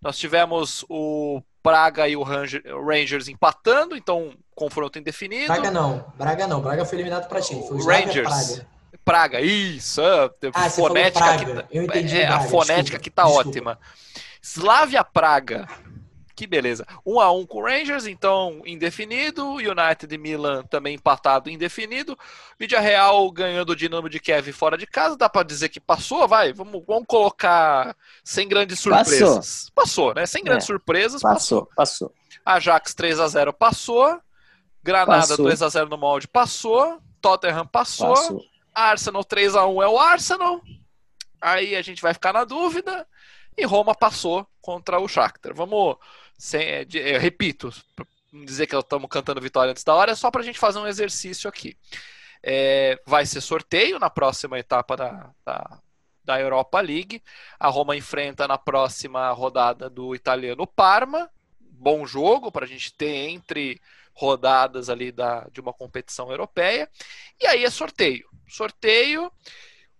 [0.00, 5.46] Nós tivemos o Praga e o Rangers empatando, então confronto indefinido.
[5.46, 7.66] Braga não, Braga não, Braga foi eliminado para time.
[7.66, 8.28] Foi o Rangers.
[8.28, 8.66] Praga.
[9.04, 10.00] Praga, isso.
[10.54, 13.48] Ah, fonética que, Eu entendi é, a Braga, fonética desculpa, que tá desculpa.
[13.48, 13.78] ótima.
[14.40, 15.68] Slavia Praga.
[16.34, 16.86] Que beleza.
[17.04, 19.54] 1 a 1 com o Rangers, então indefinido.
[19.54, 22.18] United e Milan também empatado indefinido.
[22.58, 25.16] Vídea Real ganhando o Dinamo de Kiev fora de casa.
[25.16, 26.52] Dá pra dizer que passou, vai.
[26.52, 29.70] Vamos, vamos colocar sem grandes surpresas.
[29.74, 30.24] Passou, né?
[30.26, 31.20] Sem grandes É, surpresas.
[31.22, 32.12] Passou, passou.
[32.44, 34.20] Ajax 3 a 0 passou.
[34.82, 35.36] Granada Passou.
[35.44, 37.00] 2 a 0 no molde passou.
[37.20, 38.08] Tottenham passou.
[38.14, 38.44] Passou.
[38.74, 40.60] Arsenal 3 a 1 é o Arsenal.
[41.40, 43.06] Aí a gente vai ficar na dúvida.
[43.56, 45.54] E Roma passou contra o Shakhtar.
[45.54, 45.96] Vamos,
[46.38, 47.70] sem, é, eu repito,
[48.32, 50.86] dizer que estamos cantando vitória antes da hora, é só para a gente fazer um
[50.86, 51.76] exercício aqui.
[52.42, 55.80] É, vai ser sorteio na próxima etapa da, da,
[56.24, 57.22] da, Europa League.
[57.58, 61.30] A Roma enfrenta na próxima rodada do italiano Parma.
[61.60, 63.80] Bom jogo para a gente ter entre
[64.14, 66.88] rodadas ali da, de uma competição europeia.
[67.40, 68.28] E aí é sorteio.
[68.48, 69.30] Sorteio.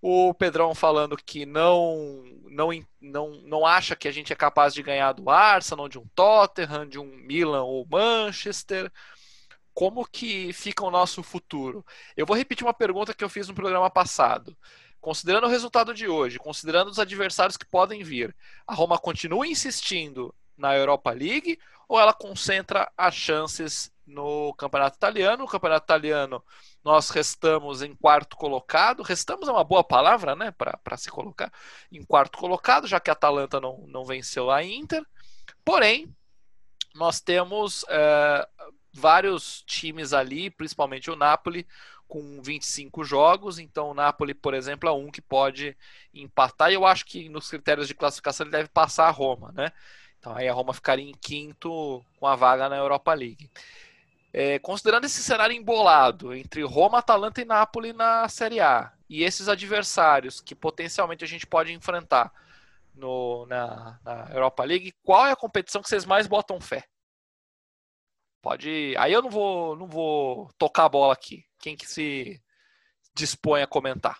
[0.04, 4.82] O Pedrão falando que não, não, não, não acha que a gente é capaz de
[4.82, 8.90] ganhar do Arsenal, de um Tottenham, de um Milan ou Manchester.
[9.72, 11.86] Como que fica o nosso futuro?
[12.16, 14.58] Eu vou repetir uma pergunta que eu fiz no programa passado.
[15.00, 18.34] Considerando o resultado de hoje, considerando os adversários que podem vir,
[18.66, 25.44] a Roma continua insistindo na Europa League ou ela concentra as chances no Campeonato Italiano?
[25.44, 26.42] O Campeonato Italiano
[26.84, 29.02] nós restamos em quarto colocado.
[29.02, 31.52] Restamos é uma boa palavra, né, para se colocar
[31.90, 35.04] em quarto colocado, já que a Atalanta não, não venceu a Inter.
[35.64, 36.14] Porém,
[36.94, 38.48] nós temos é,
[38.92, 41.66] vários times ali, principalmente o Napoli,
[42.06, 43.58] com 25 jogos.
[43.58, 45.76] Então, o Napoli, por exemplo, é um que pode
[46.12, 46.70] empatar.
[46.70, 49.72] E eu acho que nos critérios de classificação ele deve passar a Roma, né?
[50.18, 53.50] Então, aí a Roma ficaria em quinto com a vaga na Europa League.
[54.32, 59.46] É, considerando esse cenário embolado entre Roma, Atalanta e Nápoles na Série A, e esses
[59.46, 62.32] adversários que potencialmente a gente pode enfrentar
[62.94, 66.84] no, na, na, Europa League, qual é a competição que vocês mais botam fé?
[68.40, 68.94] Pode.
[68.98, 71.44] Aí eu não vou, não vou tocar a bola aqui.
[71.58, 72.42] Quem que se
[73.14, 74.18] dispõe a comentar?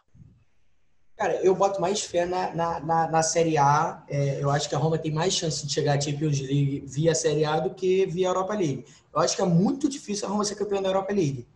[1.23, 4.03] Cara, eu boto mais fé na, na, na, na Série A.
[4.09, 7.15] É, eu acho que a Roma tem mais chance de chegar à Champions League via
[7.15, 8.85] Série A do que via Europa League.
[9.15, 11.47] Eu acho que é muito difícil a Roma ser campeão da Europa League.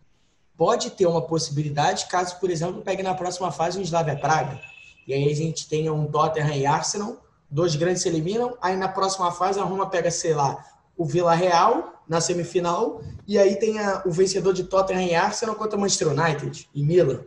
[0.56, 4.60] Pode ter uma possibilidade caso, por exemplo, pegue na próxima fase o Slavia Praga.
[5.04, 7.16] E aí a gente tenha um Tottenham e Arsenal,
[7.50, 10.64] dois grandes se eliminam, aí na próxima fase a Roma pega, sei lá,
[10.96, 15.56] o Vila Real na semifinal, e aí tem a, o vencedor de Tottenham e Arsenal
[15.56, 17.24] contra o Manchester United e Milan.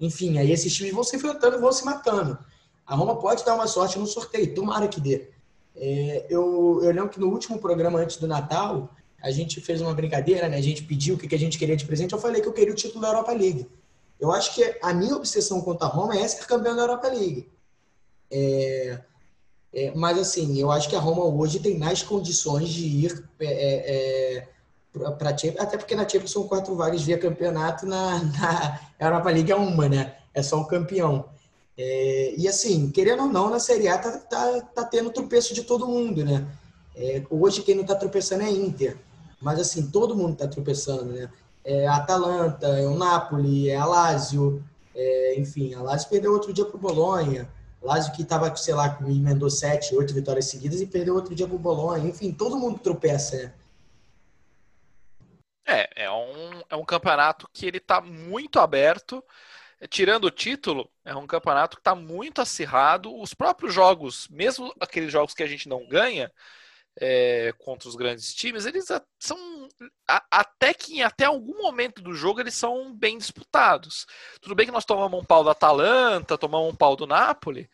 [0.00, 2.38] Enfim, aí esses times vão se enfrentando vão se matando.
[2.86, 5.28] A Roma pode dar uma sorte no sorteio, tomara que dê.
[5.76, 9.94] É, eu, eu lembro que no último programa antes do Natal, a gente fez uma
[9.94, 10.56] brincadeira, né?
[10.56, 12.12] A gente pediu o que a gente queria de presente.
[12.12, 13.68] Eu falei que eu queria o título da Europa League.
[14.18, 17.48] Eu acho que a minha obsessão quanto a Roma é ser campeão da Europa League.
[18.30, 19.00] É,
[19.72, 23.46] é, mas, assim, eu acho que a Roma hoje tem mais condições de ir é,
[24.38, 24.48] é
[24.92, 28.18] para Champions, até porque na Champions são quatro vagas via campeonato, na,
[28.98, 30.16] na Europa League é uma, né?
[30.34, 31.26] É só o campeão.
[31.76, 35.62] É, e assim, querendo ou não, na Série A tá, tá, tá tendo tropeço de
[35.62, 36.46] todo mundo, né?
[36.96, 38.96] É, hoje quem não tá tropeçando é Inter.
[39.40, 41.30] Mas assim, todo mundo tá tropeçando, né?
[41.64, 44.64] É a Atalanta, é o Napoli, é a Lazio,
[44.94, 47.48] é, enfim, a Lazio perdeu outro dia pro Bolonha.
[47.80, 51.58] Lazio que tava, sei lá, emendou sete, oito vitórias seguidas e perdeu outro dia pro
[51.58, 52.08] Bolonha.
[52.08, 53.52] Enfim, todo mundo tropeça, né?
[55.68, 59.22] É, é um, é um campeonato que ele está muito aberto.
[59.90, 63.14] Tirando o título, é um campeonato que está muito acirrado.
[63.20, 66.32] Os próprios jogos, mesmo aqueles jogos que a gente não ganha
[67.00, 68.86] é, contra os grandes times, eles
[69.20, 69.68] são
[70.08, 74.06] a, até que em até algum momento do jogo eles são bem disputados.
[74.40, 77.70] Tudo bem que nós tomamos um pau do Atalanta, tomamos um pau do Napoli,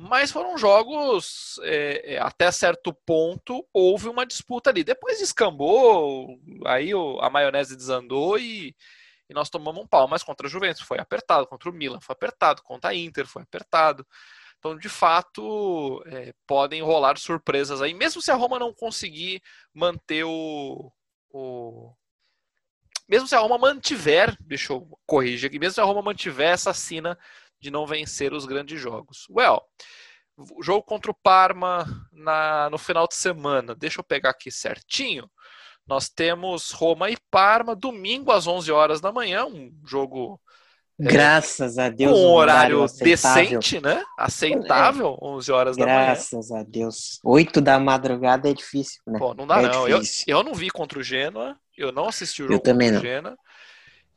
[0.00, 4.84] mas foram jogos é, é, até certo ponto houve uma disputa ali.
[4.84, 8.76] Depois descambou, aí a maionese desandou e,
[9.28, 10.06] e, nós tomamos um pau.
[10.06, 13.42] Mas contra a Juventus foi apertado, contra o Milan foi apertado, contra a Inter foi
[13.42, 14.06] apertado.
[14.60, 19.42] Então, de fato, é, podem rolar surpresas aí, mesmo se a Roma não conseguir
[19.74, 20.92] manter o,
[21.30, 21.92] o
[23.08, 26.72] mesmo se a Roma mantiver, deixa eu corrigir aqui, mesmo se a Roma mantiver essa
[26.72, 27.18] sina
[27.60, 29.26] de não vencer os grandes jogos.
[29.30, 29.62] Well,
[30.56, 35.28] o jogo contra o Parma na, no final de semana, deixa eu pegar aqui certinho.
[35.86, 40.38] Nós temos Roma e Parma, domingo às 11 horas da manhã, um jogo.
[41.00, 42.12] É, Graças é, a Deus.
[42.12, 44.02] Um horário, horário decente, né?
[44.18, 45.24] Aceitável, é.
[45.24, 46.06] 11 horas Graças da manhã.
[46.06, 47.20] Graças a Deus.
[47.24, 49.18] 8 da madrugada é difícil, né?
[49.18, 49.88] Pô, não dá é não.
[49.88, 53.08] Eu, eu não vi contra o Genoa, eu não assisti o jogo eu também contra
[53.08, 53.36] o Genoa.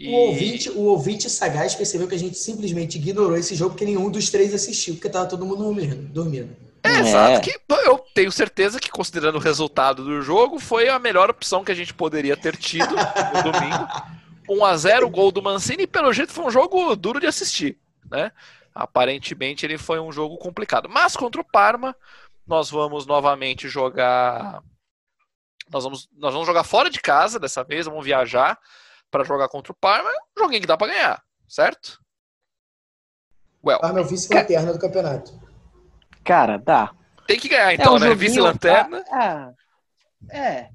[0.02, 0.08] E...
[0.08, 4.10] O, ouvinte, o ouvinte sagaz percebeu que a gente simplesmente ignorou esse jogo porque nenhum
[4.10, 5.95] dos três assistiu, porque tava todo mundo dormindo.
[6.12, 6.58] dormindo.
[6.84, 7.41] É, é, exato.
[7.41, 11.72] Que eu tenho certeza que, considerando o resultado do jogo, foi a melhor opção que
[11.72, 13.88] a gente poderia ter tido no domingo.
[14.49, 17.78] 1 a 0 gol do Mancini, e pelo jeito foi um jogo duro de assistir,
[18.10, 18.32] né?
[18.74, 20.89] Aparentemente ele foi um jogo complicado.
[20.89, 21.95] Mas contra o Parma,
[22.47, 24.64] nós vamos novamente jogar.
[25.72, 28.58] Nós vamos, nós vamos jogar fora de casa dessa vez, vamos viajar
[29.12, 31.99] para jogar contra o Parma, é um joguinho que dá para ganhar, certo?
[33.64, 35.39] Well, Parma é o vice-lanterna do campeonato.
[36.24, 36.95] Cara, dá.
[37.28, 38.16] Tem que ganhar então, é um né?
[38.16, 39.03] Vice-lanterna.
[39.12, 39.51] Ah,
[40.32, 40.70] ah, é.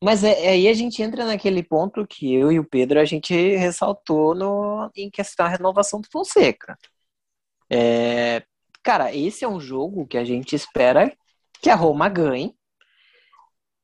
[0.00, 3.04] Mas é, é, aí a gente entra naquele ponto que eu e o Pedro a
[3.04, 6.78] gente ressaltou no, em questão da renovação do Fonseca.
[7.68, 8.44] É,
[8.82, 11.12] cara, esse é um jogo que a gente espera
[11.60, 12.54] que a Roma ganhe,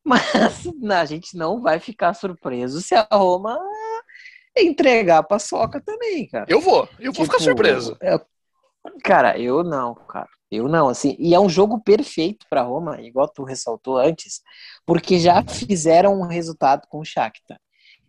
[0.05, 0.23] mas
[0.93, 3.59] a gente não vai ficar surpreso se a Roma
[4.57, 6.47] entregar a paçoca também, cara.
[6.49, 7.97] Eu vou, eu vou tipo, ficar surpreso.
[8.01, 8.21] É,
[9.03, 10.29] cara, eu não, cara.
[10.51, 14.41] Eu não, assim, e é um jogo perfeito para Roma, igual tu ressaltou antes,
[14.87, 17.59] porque já fizeram um resultado com o Shakhtar.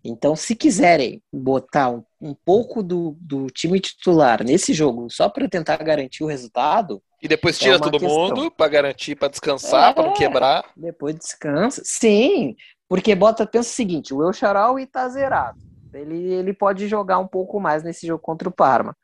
[0.07, 5.49] Então, se quiserem botar um, um pouco do, do, time titular nesse jogo só para
[5.49, 7.01] tentar garantir o resultado.
[7.19, 8.15] E depois tira é todo questão.
[8.15, 10.63] mundo para garantir, para descansar, é, para não quebrar.
[10.77, 11.81] Depois descansa.
[11.83, 12.55] Sim,
[12.87, 15.57] porque bota, pensa o seguinte: o El Charal tá zerado.
[15.99, 18.95] Ele, ele pode jogar um pouco mais nesse jogo contra o Parma.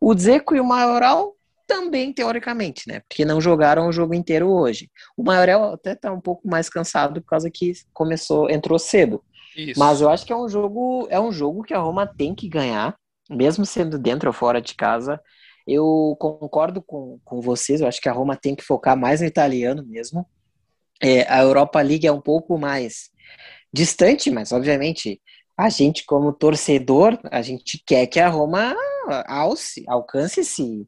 [0.00, 1.34] O Dzeko e o Maioral
[1.66, 3.00] também teoricamente, né?
[3.00, 4.90] Porque não jogaram o jogo inteiro hoje.
[5.16, 9.22] O Maioral até tá um pouco mais cansado por causa que começou, entrou cedo.
[9.56, 9.78] Isso.
[9.78, 12.48] Mas eu acho que é um jogo, é um jogo que a Roma tem que
[12.48, 12.96] ganhar,
[13.28, 15.20] mesmo sendo dentro ou fora de casa.
[15.66, 19.26] Eu concordo com, com vocês, eu acho que a Roma tem que focar mais no
[19.26, 20.26] italiano mesmo.
[21.02, 23.10] É, a Europa League é um pouco mais
[23.72, 25.20] distante, mas obviamente
[25.56, 28.76] a gente, como torcedor, a gente quer que a Roma
[29.26, 30.86] alce, alcance esse,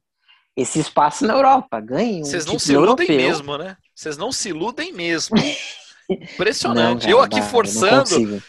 [0.56, 3.16] esse espaço na Europa, ganhe um Vocês não se iludem europeu.
[3.16, 3.76] mesmo, né?
[3.94, 5.36] Vocês não se iludem mesmo.
[6.10, 6.92] Impressionante.
[6.92, 8.42] Não, cara, eu aqui forçando,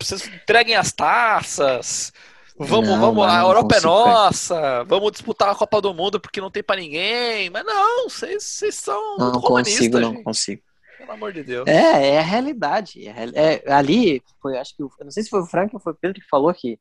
[0.00, 2.12] vocês entreguem as taças.
[2.58, 4.54] Vamos, não, vamos, a Europa é consigo, é nossa.
[4.54, 4.84] Cara.
[4.84, 7.50] Vamos disputar a Copa do Mundo porque não tem para ninguém.
[7.50, 10.62] Mas não, vocês, vocês são não consigo, não consigo.
[10.98, 11.66] Pelo amor de Deus.
[11.66, 13.06] É, é a realidade.
[13.06, 15.92] É, é, ali, foi, acho que, eu não sei se foi o Frank ou foi
[15.92, 16.78] o Pedro que falou que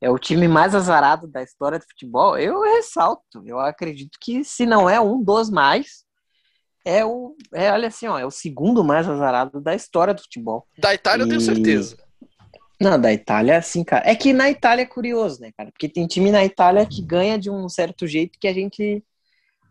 [0.00, 2.38] é o time mais azarado da história do futebol.
[2.38, 3.42] Eu ressalto.
[3.44, 6.04] Eu acredito que se não é um dos mais,
[6.84, 10.66] é o, é, olha assim, ó, é o segundo mais azarado da história do futebol.
[10.78, 11.26] Da Itália e...
[11.26, 11.96] eu tenho certeza.
[12.80, 14.08] Não, da Itália, assim, cara.
[14.08, 15.70] É que na Itália é curioso, né, cara?
[15.70, 19.04] Porque tem time na Itália que ganha de um certo jeito que a gente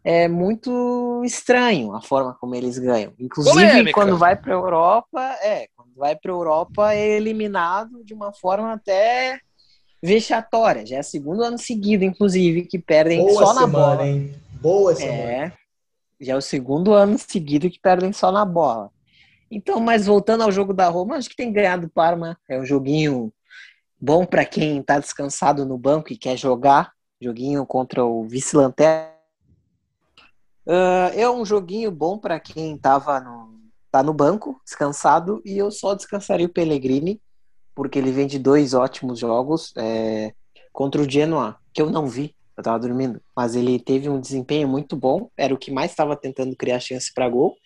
[0.03, 3.13] é muito estranho a forma como eles ganham.
[3.19, 3.93] Inclusive, Polêmica.
[3.93, 9.39] quando vai para Europa, é, quando vai para Europa é eliminado de uma forma até
[10.01, 10.85] vexatória.
[10.85, 14.07] Já é o segundo ano seguido, inclusive, que perdem Boa só semana, na bola.
[14.07, 14.35] Hein?
[14.61, 15.17] Boa semana.
[15.17, 15.51] É,
[16.19, 18.89] já é o segundo ano seguido que perdem só na bola.
[19.51, 22.37] Então, mas voltando ao jogo da Roma, acho que tem ganhado o Parma.
[22.47, 23.33] É um joguinho
[23.99, 26.91] bom para quem está descansado no banco e quer jogar.
[27.21, 29.18] Joguinho contra o vice-lanterna.
[30.69, 33.59] Uh, é um joguinho bom para quem tava no,
[33.91, 37.19] tá no banco, descansado, e eu só descansaria o Pellegrini,
[37.73, 40.31] porque ele vem de dois ótimos jogos é,
[40.71, 44.67] contra o Genoa, que eu não vi, eu tava dormindo, mas ele teve um desempenho
[44.67, 47.57] muito bom, era o que mais estava tentando criar chance para gol,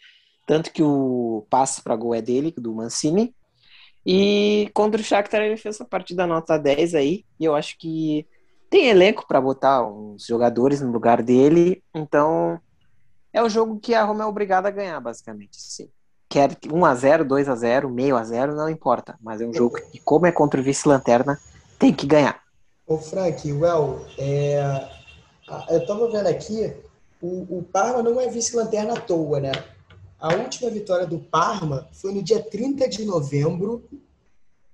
[0.47, 3.35] tanto que o passe para gol é dele, do Mancini,
[4.05, 8.25] e contra o Shakhtar ele fez essa partida nota 10 aí, e eu acho que
[8.69, 12.61] tem elenco para botar uns jogadores no lugar dele, então
[13.33, 15.89] é o jogo que a Roma é obrigada a ganhar, basicamente, sim
[16.33, 19.15] quer 1x0, 2x0, meio a 0, não importa.
[19.21, 21.39] Mas é um jogo que, como é contra o vice-lanterna,
[21.77, 22.41] tem que ganhar.
[22.87, 24.89] Ô Frank, well, é...
[25.69, 26.73] eu tava vendo aqui,
[27.21, 29.51] o, o Parma não é vice-lanterna à toa, né?
[30.19, 33.87] A última vitória do Parma foi no dia 30 de novembro.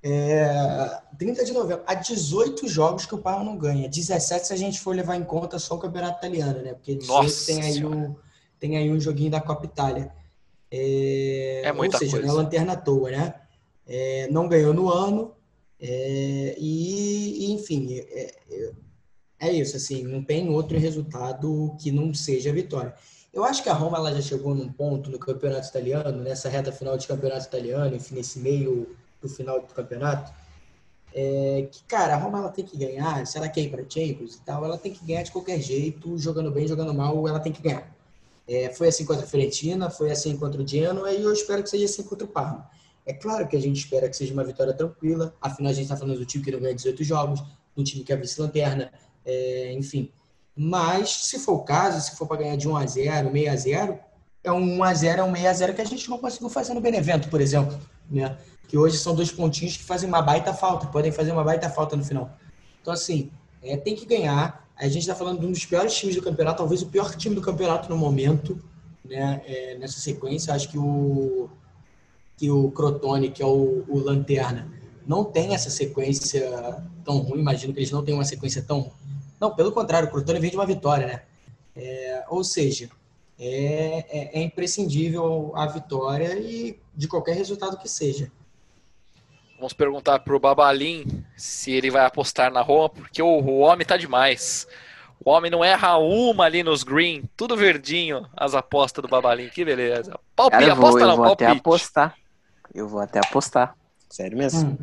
[0.02, 1.02] É...
[1.18, 1.84] 30 de novembro.
[1.86, 3.90] Há 18 jogos que o Parma não ganha.
[3.90, 6.74] 17 se a gente for levar em conta só o campeonato italiano, né?
[6.74, 8.16] Porque 18 Nossa tem aí, um,
[8.60, 10.12] tem aí um joguinho da Copa Itália.
[10.72, 12.28] É, é muita ou seja, coisa.
[12.28, 13.34] não é lanterna à toa, né?
[13.88, 15.34] É, não ganhou no ano.
[15.80, 18.72] É, e, enfim, é, é,
[19.40, 19.78] é, isso.
[19.78, 22.94] Assim, não tem outro resultado que não seja vitória.
[23.34, 26.72] Eu acho que a Roma ela já chegou num ponto no campeonato italiano, nessa reta
[26.72, 30.34] final de campeonato italiano, enfim, nesse meio do final do campeonato,
[31.14, 34.36] é, que, cara, a Roma ela tem que ganhar, se ela quer ir para Champions
[34.36, 37.52] e tal, ela tem que ganhar de qualquer jeito, jogando bem, jogando mal, ela tem
[37.52, 37.99] que ganhar.
[38.50, 41.70] É, foi assim contra a Fiorentina, foi assim contra o Genoa e eu espero que
[41.70, 42.68] seja assim contra o Parma.
[43.06, 45.96] É claro que a gente espera que seja uma vitória tranquila, afinal a gente está
[45.96, 47.44] falando do time que não ganha 18 jogos,
[47.78, 48.92] um time que é vice-lanterna,
[49.24, 50.12] é, enfim.
[50.56, 53.56] Mas, se for o caso, se for para ganhar de 1 a 0 meio a
[53.56, 54.00] 0
[54.44, 56.50] é um 1 a 0 é um meio a 0 que a gente não conseguiu
[56.50, 57.80] fazer no Benevento, por exemplo.
[58.10, 58.36] Né?
[58.68, 61.96] Que hoje são dois pontinhos que fazem uma baita falta, podem fazer uma baita falta
[61.96, 62.36] no final.
[62.82, 63.32] Então, assim,
[63.62, 64.68] é, tem que ganhar.
[64.80, 67.36] A gente está falando de um dos piores times do campeonato, talvez o pior time
[67.36, 68.58] do campeonato no momento,
[69.04, 69.42] né?
[69.46, 70.54] É, nessa sequência.
[70.54, 71.50] Acho que o,
[72.38, 74.72] que o Crotone, que é o, o Lanterna,
[75.06, 77.42] não tem essa sequência tão ruim.
[77.42, 78.92] Imagino que eles não tenham uma sequência tão.
[79.40, 81.22] Não, pelo contrário, o Crotone vem de uma vitória, né?
[81.76, 82.90] É, ou seja,
[83.38, 88.32] é, é, é, imprescindível a vitória e de qualquer resultado que seja.
[89.60, 93.86] Vamos perguntar para o Babalim se ele vai apostar na Roma, porque o, o homem
[93.86, 94.66] tá demais.
[95.24, 99.66] O homem não erra uma ali nos green, tudo verdinho, as apostas do Babalim, que
[99.66, 100.18] beleza.
[100.34, 101.44] Palpite, Cara, eu vou, aposta não, eu vou palpite.
[101.44, 102.16] até apostar.
[102.74, 103.76] Eu vou até apostar.
[104.10, 104.70] Sério mesmo.
[104.70, 104.78] Hum.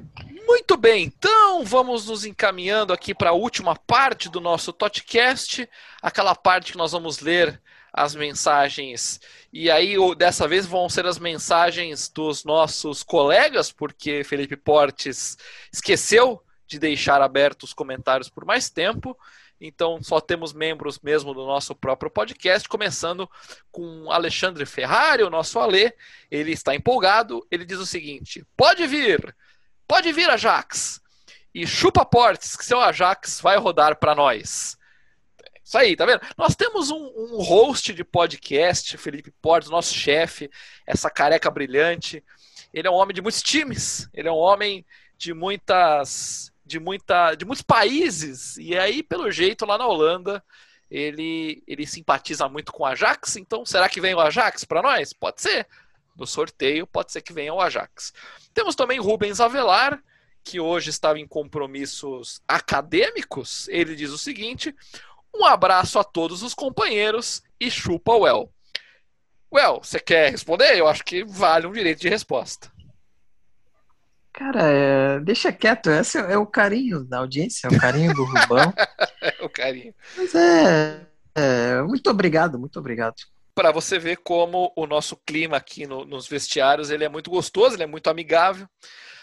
[0.46, 5.66] Muito bem, então vamos nos encaminhando aqui para a última parte do nosso podcast,
[6.02, 7.58] aquela parte que nós vamos ler
[7.96, 9.18] as mensagens.
[9.50, 15.38] E aí, dessa vez, vão ser as mensagens dos nossos colegas, porque Felipe Portes
[15.72, 19.16] esqueceu de deixar abertos os comentários por mais tempo.
[19.58, 23.30] Então, só temos membros mesmo do nosso próprio podcast, começando
[23.72, 25.90] com Alexandre Ferrari, o nosso Alê.
[26.30, 27.46] Ele está empolgado.
[27.50, 29.34] Ele diz o seguinte: pode vir!
[29.88, 31.00] Pode vir, Ajax!
[31.54, 34.75] E chupa portes, que seu Ajax vai rodar para nós.
[35.66, 36.20] Isso aí, tá vendo?
[36.38, 40.48] Nós temos um, um host de podcast, Felipe Portes, nosso chefe,
[40.86, 42.22] essa careca brilhante.
[42.72, 44.86] Ele é um homem de muitos times, ele é um homem
[45.18, 50.42] de muitas de muita de muitos países e aí pelo jeito lá na Holanda
[50.90, 55.12] ele ele simpatiza muito com o Ajax então será que vem o Ajax para nós
[55.12, 55.64] pode ser
[56.16, 58.12] no sorteio pode ser que venha o Ajax
[58.52, 60.02] temos também Rubens Avelar,
[60.42, 63.68] que hoje estava em compromissos acadêmicos.
[63.68, 64.74] Ele diz o seguinte:
[65.34, 68.52] um abraço a todos os companheiros e chupa o El.
[69.52, 70.76] Well, você quer responder?
[70.76, 72.70] Eu acho que vale um direito de resposta.
[74.32, 75.20] Cara, é...
[75.20, 78.72] deixa quieto, esse é o carinho da audiência, é o carinho do Rubão.
[79.22, 79.94] é o carinho.
[80.16, 81.06] Mas é...
[81.34, 81.82] é...
[81.82, 83.14] Muito obrigado, muito obrigado
[83.56, 87.74] para você ver como o nosso clima aqui no, nos vestiários ele é muito gostoso,
[87.74, 88.68] ele é muito amigável.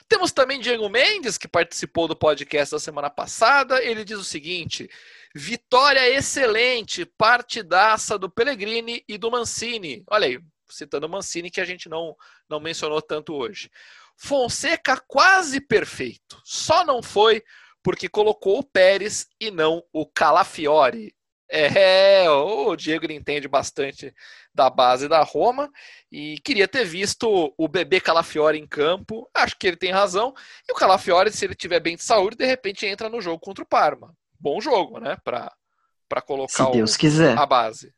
[0.10, 3.82] Temos também Diego Mendes, que participou do podcast da semana passada.
[3.84, 4.90] Ele diz o seguinte:
[5.34, 10.04] vitória excelente, partidaça do Pellegrini e do Mancini.
[10.10, 12.16] Olha aí, citando o Mancini, que a gente não,
[12.50, 13.70] não mencionou tanto hoje.
[14.18, 17.44] Fonseca quase perfeito, só não foi
[17.82, 21.14] porque colocou o Pérez e não o Calafiore.
[21.50, 24.12] É, o Diego entende bastante
[24.54, 25.70] da base da Roma
[26.12, 29.30] e queria ter visto o bebê Calafiore em campo.
[29.34, 30.34] Acho que ele tem razão.
[30.68, 33.64] E o Calafiore, se ele tiver bem de saúde, de repente entra no jogo contra
[33.64, 34.16] o Parma.
[34.44, 35.16] Bom jogo, né?
[35.24, 37.38] Para colocar se Deus o, quiser.
[37.38, 37.96] a base.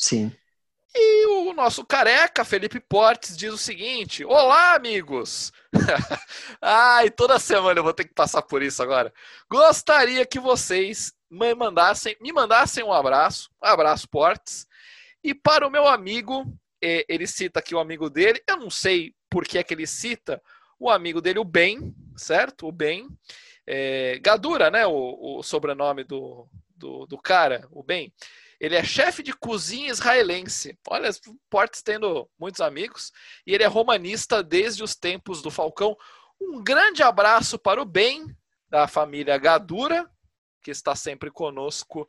[0.00, 0.34] Sim.
[0.96, 5.52] E o nosso careca, Felipe Portes, diz o seguinte: Olá, amigos!
[6.62, 9.12] Ai, toda semana eu vou ter que passar por isso agora.
[9.50, 14.66] Gostaria que vocês me mandassem, me mandassem um abraço, um abraço Portes.
[15.22, 16.46] E para o meu amigo,
[16.82, 19.86] é, ele cita aqui o amigo dele, eu não sei por que é que ele
[19.86, 20.40] cita
[20.80, 22.66] o amigo dele, o Ben, certo?
[22.66, 23.06] O Ben.
[23.66, 24.86] É, Gadura, né?
[24.86, 26.46] O, o sobrenome do,
[26.76, 28.12] do, do cara, o Ben.
[28.60, 30.78] Ele é chefe de cozinha israelense.
[30.88, 31.10] Olha,
[31.50, 33.12] Portes tendo muitos amigos.
[33.46, 35.96] E ele é romanista desde os tempos do Falcão.
[36.40, 38.24] Um grande abraço para o bem
[38.68, 40.08] da família Gadura,
[40.62, 42.08] que está sempre conosco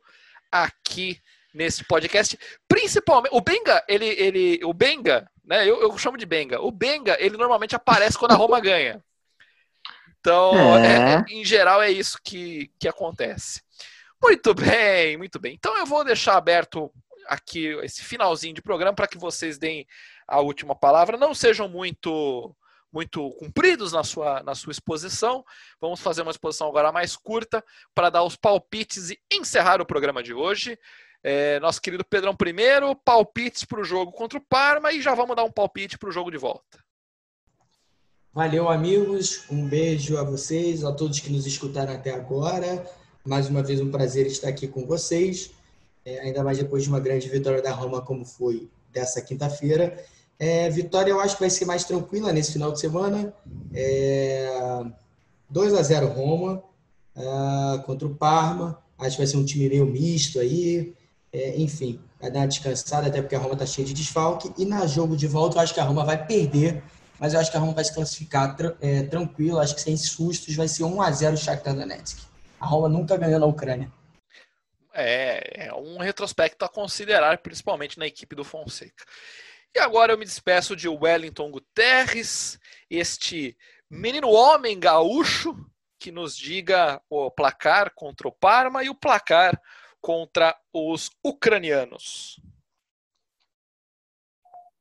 [0.50, 1.20] aqui
[1.54, 2.38] nesse podcast.
[2.68, 5.68] Principalmente, o Benga, ele, ele, o Benga, né?
[5.68, 6.60] Eu, eu chamo de Benga.
[6.60, 9.02] O Benga, ele normalmente aparece quando a Roma ganha.
[10.26, 11.24] Então, é.
[11.28, 13.62] É, em geral, é isso que, que acontece.
[14.20, 15.54] Muito bem, muito bem.
[15.54, 16.92] Então eu vou deixar aberto
[17.28, 19.86] aqui esse finalzinho de programa para que vocês deem
[20.26, 21.16] a última palavra.
[21.16, 22.52] Não sejam muito
[22.92, 25.44] muito compridos na sua, na sua exposição.
[25.80, 27.62] Vamos fazer uma exposição agora mais curta
[27.94, 30.76] para dar os palpites e encerrar o programa de hoje.
[31.22, 35.36] É, nosso querido Pedrão primeiro, palpites para o jogo contra o Parma e já vamos
[35.36, 36.85] dar um palpite para o jogo de volta.
[38.36, 39.44] Valeu, amigos.
[39.50, 42.84] Um beijo a vocês, a todos que nos escutaram até agora.
[43.24, 45.52] Mais uma vez, um prazer estar aqui com vocês,
[46.04, 50.04] é, ainda mais depois de uma grande vitória da Roma, como foi dessa quinta-feira.
[50.38, 53.32] É, vitória eu acho que vai ser mais tranquila nesse final de semana.
[53.72, 54.84] É,
[55.48, 56.62] 2 a 0 Roma
[57.16, 58.78] uh, contra o Parma.
[58.98, 60.92] Acho que vai ser um time meio misto aí.
[61.32, 64.52] É, enfim, vai dar uma descansada, até porque a Roma está cheia de desfalque.
[64.58, 66.82] E na jogo de volta, eu acho que a Roma vai perder,
[67.18, 69.58] mas eu acho que a Roma vai se classificar é, tranquilo.
[69.58, 72.18] Acho que sem sustos vai ser 1 a 0 o Shakhtar Donetsk.
[72.60, 73.90] A Roma nunca ganhou na Ucrânia.
[74.92, 79.04] É, é um retrospecto a considerar, principalmente na equipe do Fonseca.
[79.74, 82.58] E agora eu me despeço de Wellington Guterres,
[82.88, 83.56] este
[83.90, 85.54] menino homem gaúcho
[85.98, 89.60] que nos diga o placar contra o Parma e o placar
[90.00, 92.40] contra os ucranianos.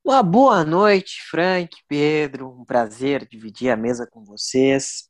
[0.05, 2.47] Uma boa noite, Frank, Pedro.
[2.47, 5.09] Um prazer dividir a mesa com vocês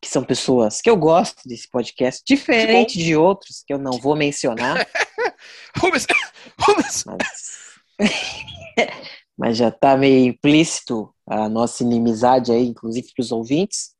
[0.00, 4.14] que são pessoas que eu gosto desse podcast, diferente de outros que eu não vou
[4.14, 4.86] mencionar.
[5.76, 6.06] Rubens,
[6.60, 7.04] Rubens.
[7.04, 7.58] Mas...
[9.36, 13.96] Mas já está meio implícito a nossa inimizade aí, inclusive para os ouvintes.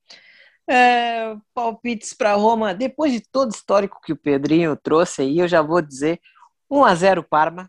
[0.70, 5.48] É, palpites para Roma, depois de todo o histórico que o Pedrinho trouxe aí, eu
[5.48, 6.20] já vou dizer
[6.70, 7.68] 1 a 0 Parma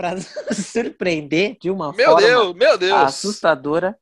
[0.00, 0.16] para
[0.54, 2.92] surpreender de uma meu forma Deus, meu Deus.
[2.92, 3.98] assustadora.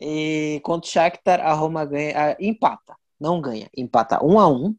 [0.00, 4.74] E contra o Shakhtar, a Roma ganha, empata, não ganha, empata 1 a 1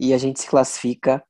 [0.00, 1.22] e a gente se classifica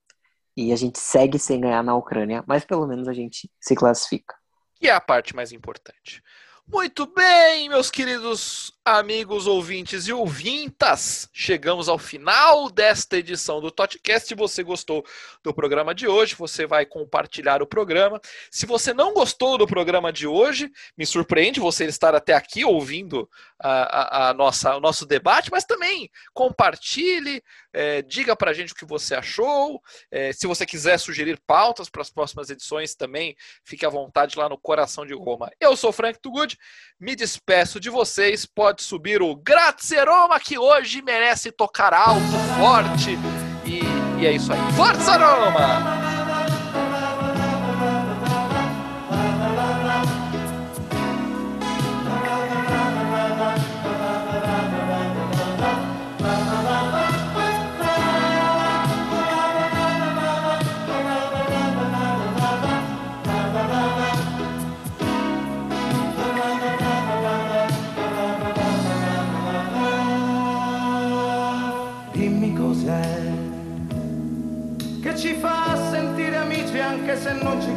[0.56, 4.34] e a gente segue sem ganhar na Ucrânia, mas pelo menos a gente se classifica.
[4.76, 6.22] Que é a parte mais importante.
[6.66, 14.28] Muito bem, meus queridos amigos ouvintes e ouvintas, chegamos ao final desta edição do Totcast.
[14.28, 15.04] Se você gostou
[15.44, 18.20] do programa de hoje, você vai compartilhar o programa.
[18.50, 23.28] Se você não gostou do programa de hoje, me surpreende você estar até aqui ouvindo
[23.58, 28.72] a, a, a nossa, o nosso debate, mas também compartilhe, é, diga para a gente
[28.72, 29.80] o que você achou.
[30.10, 34.48] É, se você quiser sugerir pautas para as próximas edições, também fique à vontade lá
[34.48, 35.50] no Coração de Roma.
[35.60, 36.58] Eu sou Frank Tugud,
[36.98, 38.46] me despeço de vocês.
[38.46, 42.20] Pode subir o Grazie Roma, que hoje merece tocar alto,
[42.58, 43.18] forte.
[43.64, 43.80] E,
[44.20, 44.58] e é isso aí.
[44.76, 45.99] Forza Roma!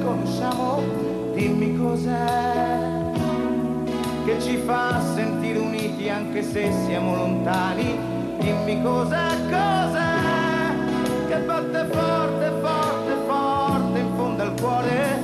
[0.03, 0.81] conosciamo,
[1.33, 3.01] dimmi cos'è
[4.25, 7.97] che ci fa sentire uniti anche se siamo lontani,
[8.39, 10.13] dimmi cos'è, cos'è
[11.27, 15.21] che batte forte, forte, forte in fondo al cuore,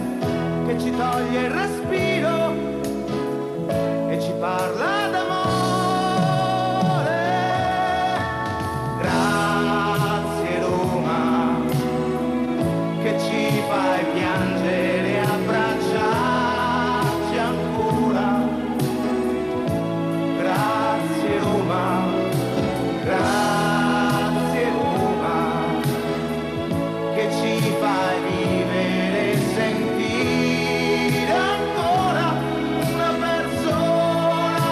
[0.66, 2.54] che ci toglie il respiro
[4.10, 5.29] e ci parla d'amore.